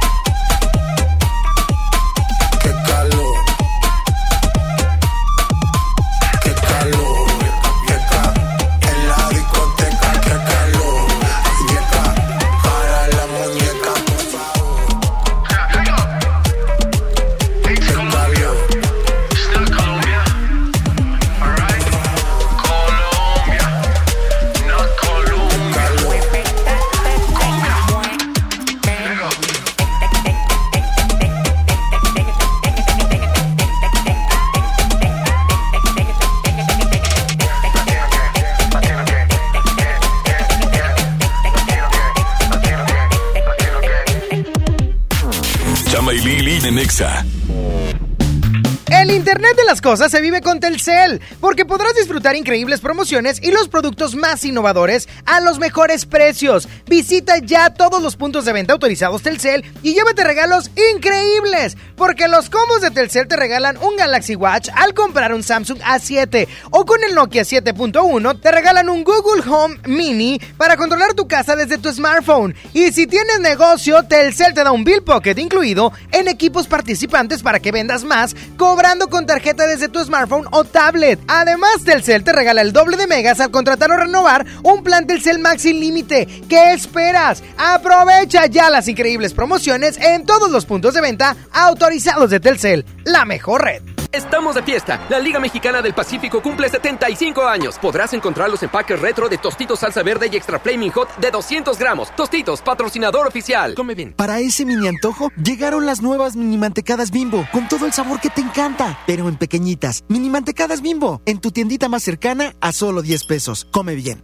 [49.97, 55.39] Se vive con Telcel, porque podrás disfrutar increíbles promociones y los productos más innovadores a
[55.41, 56.67] los mejores precios.
[56.89, 62.49] Visita ya todos los puntos de venta autorizados Telcel y llévate regalos increíbles, porque los
[62.49, 67.03] combos de Telcel te regalan un Galaxy Watch al comprar un Samsung A7 o con
[67.03, 71.93] el Nokia 7.1 te regalan un Google Home Mini para controlar tu casa desde tu
[71.93, 72.55] smartphone.
[72.73, 77.59] Y si tienes negocio, Telcel te da un Bill Pocket incluido en equipos participantes para
[77.59, 81.19] que vendas más, cobrando con tarjeta desde tu smartphone o tablet.
[81.27, 85.37] Además, Telcel te regala el doble de megas al contratar o renovar un plan Telcel
[85.37, 86.25] Max sin límite.
[86.49, 87.43] ¿Qué esperas?
[87.57, 93.25] Aprovecha ya las increíbles promociones en todos los puntos de venta autorizados de Telcel, la
[93.25, 93.81] mejor red.
[94.11, 95.05] Estamos de fiesta.
[95.09, 97.77] La Liga Mexicana del Pacífico cumple 75 años.
[97.77, 101.77] Podrás encontrar los empaques retro de Tostitos Salsa Verde y Extra Flaming Hot de 200
[101.77, 102.15] gramos.
[102.15, 103.75] Tostitos, patrocinador oficial.
[103.75, 104.13] Come bien.
[104.13, 108.31] Para ese mini antojo, llegaron las nuevas mini mantecadas bimbo, con todo el sabor que
[108.31, 110.03] te encanta, pero en pequeñitas.
[110.07, 113.67] Mini mantecadas bimbo, en tu tiendita más cercana a solo 10 pesos.
[113.69, 114.23] Come bien.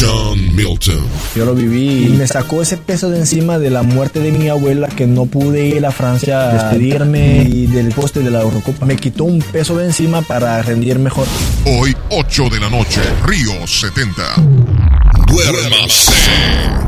[0.00, 1.06] John Milton.
[1.36, 4.48] Yo lo viví y me sacó ese peso de encima de la muerte de mi
[4.48, 8.86] abuela que no pude ir a Francia a despedirme y del poste de la Eurocopa.
[8.86, 11.26] Me quitó un peso de encima para rendir mejor.
[11.66, 14.89] Hoy, 8 de la noche, Río 70.
[15.30, 16.10] Duérmase.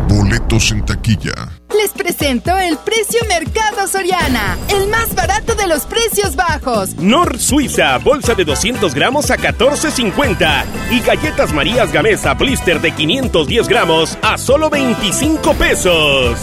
[0.09, 1.33] Boletos en taquilla.
[1.71, 6.97] Les presento el precio Mercado Soriana, el más barato de los precios bajos.
[6.97, 10.65] Nor Suiza, bolsa de 200 gramos a 14.50.
[10.91, 16.39] Y galletas Marías Gamesa blister de 510 gramos a solo 25 pesos.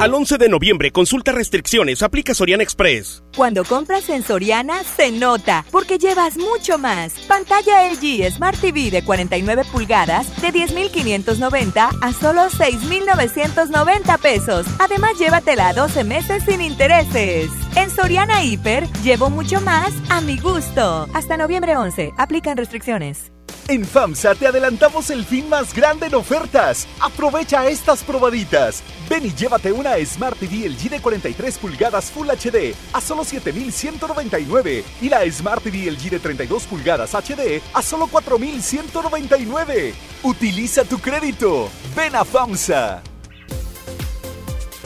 [0.00, 3.22] Al 11 de noviembre, consulta restricciones, aplica Soriana Express.
[3.36, 7.12] Cuando compras en Soriana, se nota, porque llevas mucho más.
[7.28, 14.66] Pantalla LG Smart TV de 49 pulgadas de 10,590 a solo 6,990 pesos.
[14.78, 17.50] Además, llévatela a 12 meses sin intereses.
[17.76, 21.08] En Soriana Hiper, llevo mucho más a mi gusto.
[21.12, 23.32] Hasta noviembre 11, aplican restricciones.
[23.68, 26.86] En FAMSA te adelantamos el fin más grande en ofertas.
[27.00, 28.82] Aprovecha estas probaditas.
[29.08, 34.84] Ven y llévate una Smart TV LG de 43 pulgadas Full HD a solo 7,199
[35.00, 39.94] y la Smart TV LG de 32 pulgadas HD a solo 4,199.
[40.22, 41.68] Utiliza tu crédito.
[41.96, 43.02] Ven a FAMSA.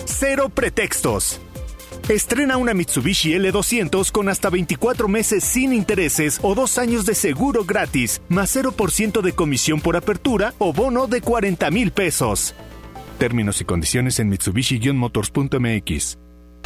[0.06, 1.40] Cero pretextos.
[2.08, 7.64] Estrena una Mitsubishi L200 con hasta 24 meses sin intereses o dos años de seguro
[7.64, 12.54] gratis, más 0% de comisión por apertura o bono de 40 mil pesos.
[13.18, 16.23] Términos y condiciones en Mitsubishi-motors.mx.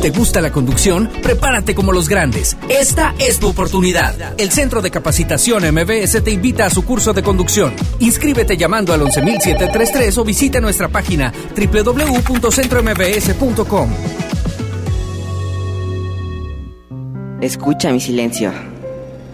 [0.00, 1.10] ¿Te gusta la conducción?
[1.22, 2.56] Prepárate como los grandes.
[2.68, 4.38] Esta es tu oportunidad.
[4.38, 7.74] El Centro de Capacitación MBS te invita a su curso de conducción.
[7.98, 13.90] Inscríbete llamando al 11733 o visita nuestra página www.centrombs.com.
[17.40, 18.52] Escucha mi silencio.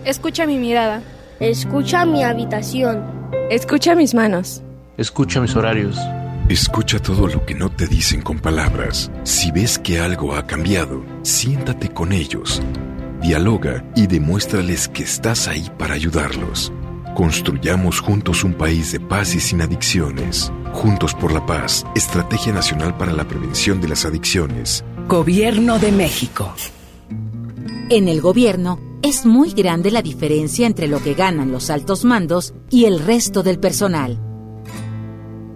[0.07, 1.03] Escucha mi mirada.
[1.41, 3.05] Escucha mi habitación.
[3.51, 4.63] Escucha mis manos.
[4.97, 5.99] Escucha mis horarios.
[6.49, 9.11] Escucha todo lo que no te dicen con palabras.
[9.23, 12.61] Si ves que algo ha cambiado, siéntate con ellos.
[13.23, 16.71] Dialoga y demuéstrales que estás ahí para ayudarlos.
[17.15, 20.53] Construyamos juntos un país de paz y sin adicciones.
[20.75, 24.85] Juntos por la paz, Estrategia Nacional para la Prevención de las Adicciones.
[25.09, 26.55] Gobierno de México.
[27.89, 32.53] En el gobierno es muy grande la diferencia entre lo que ganan los altos mandos
[32.69, 34.34] y el resto del personal.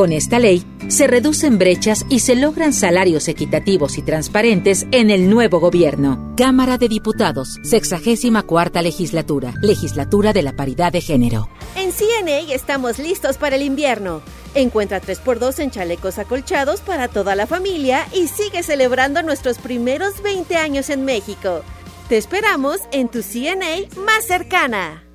[0.00, 5.28] Con esta ley, se reducen brechas y se logran salarios equitativos y transparentes en el
[5.28, 6.32] nuevo gobierno.
[6.38, 11.50] Cámara de Diputados, 64 legislatura, legislatura de la paridad de género.
[11.76, 14.22] En CNA estamos listos para el invierno.
[14.54, 20.56] Encuentra 3x2 en chalecos acolchados para toda la familia y sigue celebrando nuestros primeros 20
[20.56, 21.60] años en México.
[22.08, 25.09] Te esperamos en tu CNA más cercana.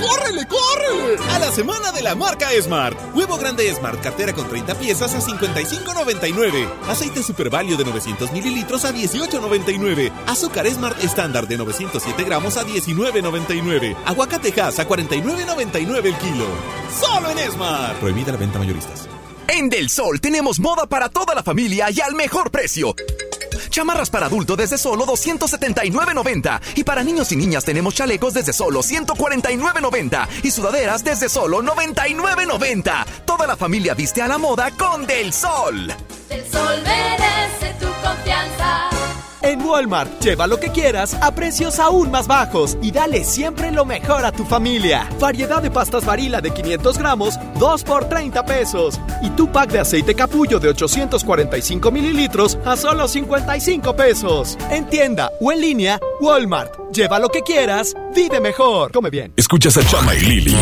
[0.00, 1.22] ¡Córrele, córrele!
[1.32, 2.96] A la semana de la marca Smart.
[3.14, 6.68] Huevo grande Smart, cartera con 30 piezas a 55.99.
[6.88, 10.12] Aceite Super Value de 900 mililitros a 18.99.
[10.26, 13.96] Azúcar Smart estándar de 907 gramos a 19.99.
[14.04, 16.46] Aguacatejas a 49.99 el kilo.
[17.00, 17.98] Solo en Smart.
[17.98, 19.08] Prohibida la venta mayoristas.
[19.48, 22.94] En Del Sol tenemos moda para toda la familia y al mejor precio.
[23.76, 28.80] Chamarras para adulto desde solo 279.90 y para niños y niñas tenemos chalecos desde solo
[28.80, 33.04] 149.90 y sudaderas desde solo 99.90.
[33.26, 35.92] Toda la familia viste a la moda con Del Sol.
[36.30, 39.05] Del Sol merece tu confianza.
[39.46, 43.84] En Walmart, lleva lo que quieras a precios aún más bajos y dale siempre lo
[43.84, 45.08] mejor a tu familia.
[45.20, 48.98] Variedad de pastas varila de 500 gramos, 2 por 30 pesos.
[49.22, 54.58] Y tu pack de aceite capullo de 845 mililitros a solo 55 pesos.
[54.68, 56.86] En tienda o en línea, Walmart.
[56.92, 58.90] Lleva lo que quieras, vive mejor.
[58.90, 59.32] Come bien.
[59.36, 60.56] Escuchas a Chama y Lili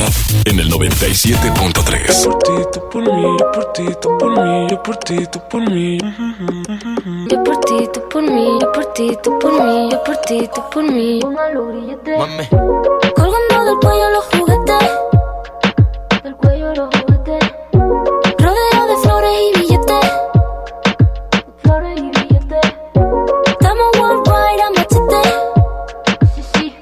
[0.46, 2.24] en el 97.3.
[2.24, 5.40] Por ti, tú por mí, yo por ti, tú por mí, yo por ti, tú
[5.48, 5.98] por mí.
[7.30, 10.48] Yo por ti, tú por mí, yo por ti, tú por mí, yo por ti,
[10.54, 11.20] tú por mí.
[11.22, 12.48] Mame.
[13.14, 14.90] Colgando del cuello los juguetes.
[16.22, 17.50] Del cuello los juguetes.
[18.38, 20.06] Rodeo de flores y billetes.
[21.62, 22.74] Flores y billetes.
[23.46, 25.22] Estamos worldwide a machete.
[26.34, 26.74] Sí, sí.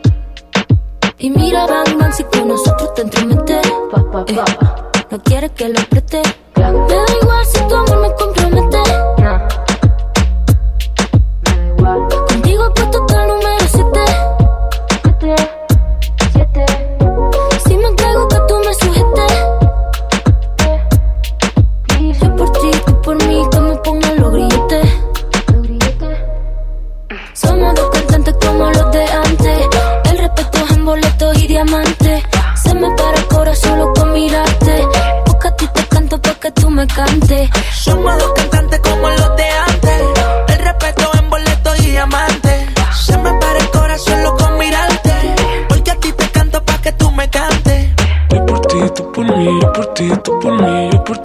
[1.18, 3.60] Y mira, Bang Bang, si con nosotros te entromete.
[4.28, 4.44] Eh,
[5.10, 6.22] no quieres que lo apriete.
[6.56, 7.76] Me da igual si tu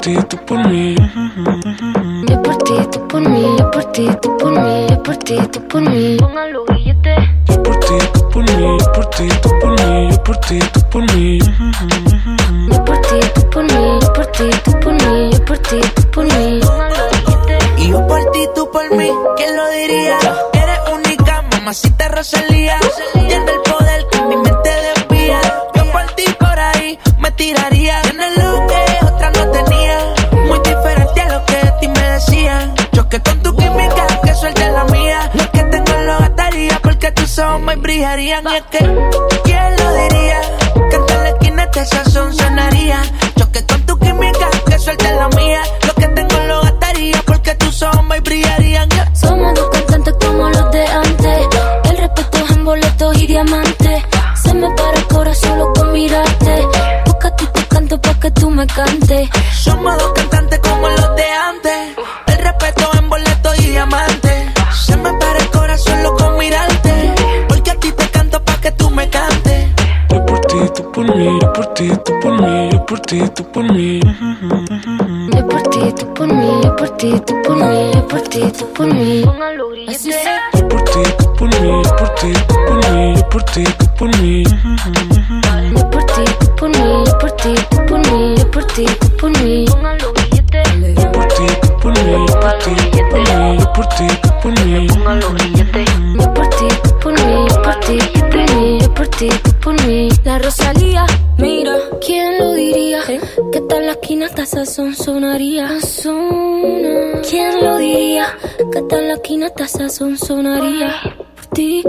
[0.08, 0.37] mí,
[73.08, 74.00] ti, tú por mí.
[75.34, 78.42] Yo por ti, tú por mí, yo por ti, tú por mí, yo por ti,
[78.52, 79.24] tú por mí.
[79.88, 80.12] Así.
[80.54, 83.64] Yo por ti, tú por mí, yo por ti, tú por mí, yo por ti,
[83.64, 84.44] tú por mí.
[84.44, 88.86] Yo por ti, tú por mí, yo por ti, tú por mí, yo por ti,
[89.00, 89.66] tú por mí.
[89.66, 89.82] Yo
[91.12, 94.30] por ti, tú por mí, yo por ti, tú por mí, yo por ti, tú
[94.42, 94.76] por mí.
[96.20, 99.30] Yo por ti, tú por mí, yo por ti, tú por mí, yo por ti,
[99.44, 100.10] tú por mí.
[100.24, 101.06] La Rosalía,
[101.38, 101.74] mira,
[102.06, 102.27] ¿quién
[103.08, 105.70] Que tal la esquina hasta sazón sonaría.
[107.30, 108.38] ¿Quién lo diría?
[108.72, 110.94] Que tal la esquina hasta sazón sonaría.
[111.36, 111.84] Por ti,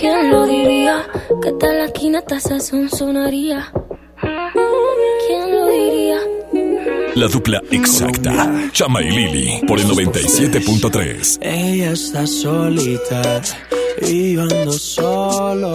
[0.00, 1.06] ¿quién lo diría?
[1.42, 3.70] Que tal la esquina hasta sazón sonaría.
[5.26, 6.18] ¿Quién lo diría?
[7.14, 8.70] La dupla exacta.
[8.72, 11.38] Chama y Lili por el 97.3.
[11.42, 13.42] Ella está solita
[14.00, 15.74] y yo ando solo.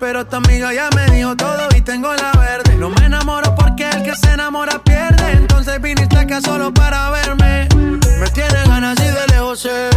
[0.00, 2.76] Pero tu amiga ya me dijo todo y tengo la verde.
[2.76, 5.32] No me enamoro porque el que se enamora pierde.
[5.32, 7.68] Entonces viniste acá solo para verme.
[8.20, 9.90] Me tiene ganas y de lejos sé.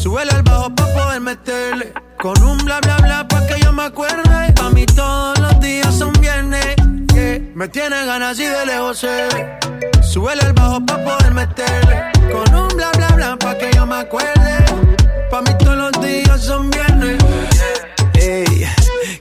[0.00, 1.92] Súbele al bajo pa' poder meterle.
[2.20, 4.52] Con un bla bla bla pa' que yo me acuerde.
[4.54, 6.76] Pa' mí todos los días son viernes.
[7.12, 7.40] yeah.
[7.54, 9.28] Me tiene ganas y de lejos sé.
[10.02, 12.12] Súbele al bajo pa' poder meterle.
[12.30, 14.64] Con un bla bla bla pa' que yo me acuerde.
[15.30, 17.18] Pa' mí todos los días son viernes.
[18.14, 18.66] Ey,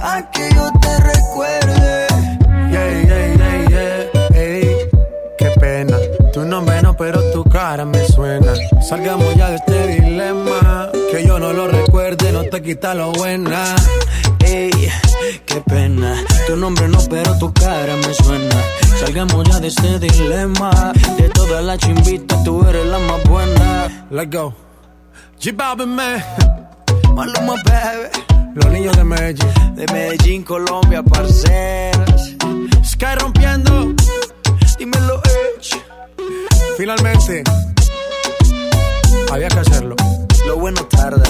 [0.00, 2.06] a que yo te recuerde.
[2.70, 4.40] Yeah, yeah, yeah, yeah.
[4.40, 4.90] Ey,
[5.38, 5.96] qué pena.
[6.32, 8.52] Tu nombre no, pero tu cara me suena.
[8.82, 10.90] Salgamos ya de este dilema.
[11.10, 13.76] Que yo no lo recuerde, no te quita lo buena.
[14.44, 14.70] Ey,
[15.46, 16.24] qué pena.
[16.46, 18.56] Tu nombre no, pero tu cara me suena.
[19.00, 20.92] Salgamos ya de este dilema.
[21.16, 24.06] De todas las chimbitas, tú eres la más buena.
[24.10, 24.54] Let's go.
[25.40, 26.67] G-Balvin, man.
[27.18, 27.56] Maluma.
[28.54, 29.74] Los niños de Medellín.
[29.74, 32.36] De Medellín, Colombia, parceras.
[32.84, 33.92] Sky rompiendo.
[34.78, 35.82] Dímelo, Edge.
[36.76, 37.42] Finalmente.
[39.32, 39.96] Había que hacerlo.
[40.46, 41.24] Lo bueno tarda.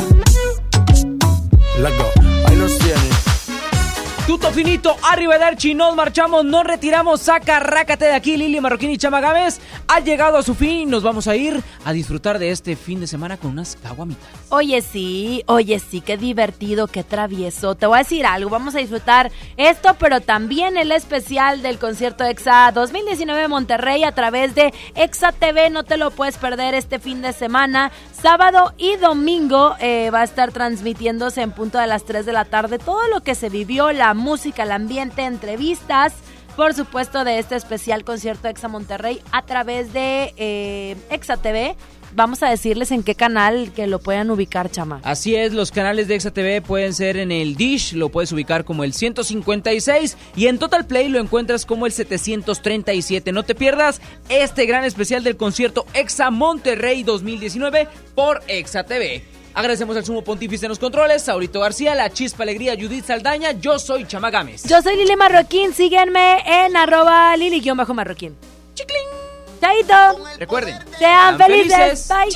[1.78, 2.10] Let's go.
[2.46, 3.17] Ahí los tienen.
[4.28, 9.22] Tuto finito, arrivederci, nos marchamos, nos retiramos, saca, rácate de aquí, Lili Marroquín y Chama
[9.22, 9.58] Gámez.
[9.86, 13.00] Ha llegado a su fin y nos vamos a ir a disfrutar de este fin
[13.00, 14.28] de semana con unas caguamitas.
[14.50, 17.74] Oye, sí, oye, sí, qué divertido, qué travieso.
[17.74, 22.22] Te voy a decir algo, vamos a disfrutar esto, pero también el especial del concierto
[22.22, 25.70] EXA 2019 Monterrey a través de EXA TV.
[25.70, 27.92] No te lo puedes perder este fin de semana.
[28.12, 32.44] Sábado y domingo eh, va a estar transmitiéndose en punto de las 3 de la
[32.44, 36.12] tarde todo lo que se vivió, la música, el ambiente, entrevistas
[36.58, 41.76] por supuesto, de este especial concierto Exa Monterrey a través de eh, Exa TV.
[42.16, 45.00] Vamos a decirles en qué canal que lo puedan ubicar, chama.
[45.04, 48.64] Así es, los canales de Exa TV pueden ser en el Dish, lo puedes ubicar
[48.64, 53.30] como el 156 y en Total Play lo encuentras como el 737.
[53.30, 57.86] No te pierdas este gran especial del concierto Exa Monterrey 2019
[58.16, 59.37] por Exa TV.
[59.54, 63.52] Agradecemos al sumo pontífice en los controles, Saurito García, La Chispa Alegría, Judith Saldaña.
[63.52, 64.64] Yo soy Chama Gámez.
[64.64, 65.74] Yo soy Lili Marroquín.
[65.74, 68.36] Síguenme en arroba Lili-Marroquín.
[68.74, 68.98] ¡Chiclin!
[69.60, 70.24] ¡Chaito!
[70.38, 70.78] Recuerden.
[70.98, 72.08] Sean felices.
[72.08, 72.28] Bye.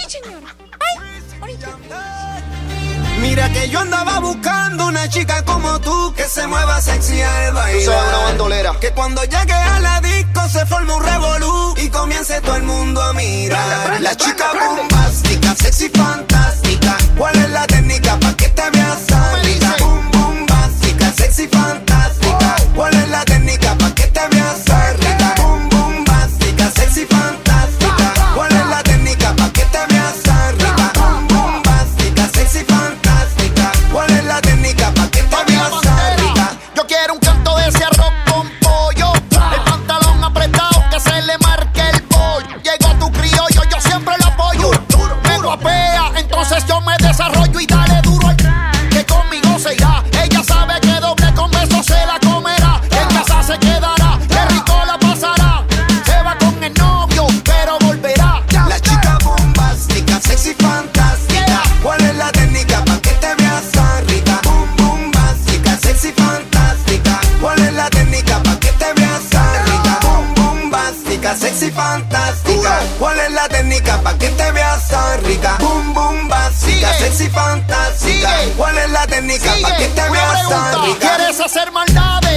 [3.20, 7.84] Mira que yo andaba buscando una chica como tú que se mueva sexy al bailar.
[7.84, 8.80] Tú sabes, una bandolera.
[8.80, 13.00] Que cuando llegue a la disco se forme un revolú y comience todo el mundo
[13.00, 14.00] a mirar.
[14.00, 16.61] la chica bombástica, sexy fantástica.
[17.16, 19.76] ¿Cuál es la técnica pa' que te veas sádica?
[19.78, 21.91] Boom, boom, básica, sexy fantástica.
[81.44, 82.31] Hacer maldades?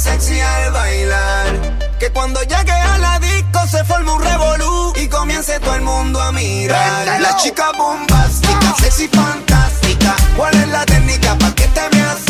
[0.00, 1.78] Sexy al bailar.
[1.98, 6.20] Que cuando llegue a la disco se forme un revolú y comience todo el mundo
[6.20, 7.20] a mirar.
[7.20, 10.14] La chica bombástica, sexy fantástica.
[10.36, 12.27] ¿Cuál es la técnica pa' que te veas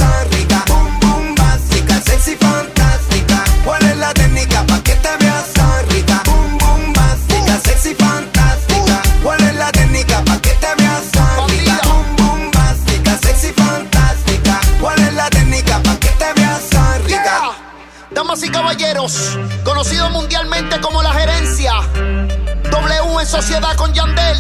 [23.49, 24.37] sociedad con Yandel.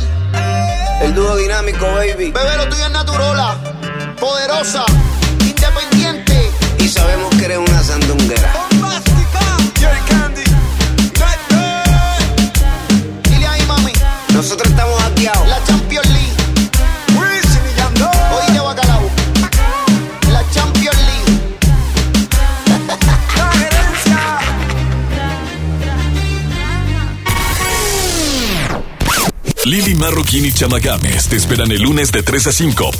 [1.00, 2.30] El dúo dinámico, baby.
[2.30, 3.56] Bebé, lo tuyo es naturola.
[4.20, 4.84] Poderosa,
[30.38, 32.90] Marroquín y Chama Games te esperan el lunes de 3 a 5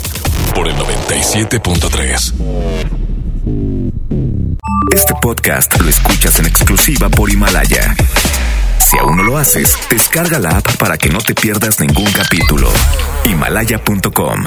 [0.53, 2.33] por el 97.3.
[4.91, 7.95] Este podcast lo escuchas en exclusiva por Himalaya.
[8.79, 12.69] Si aún no lo haces, descarga la app para que no te pierdas ningún capítulo.
[13.25, 14.45] Himalaya.com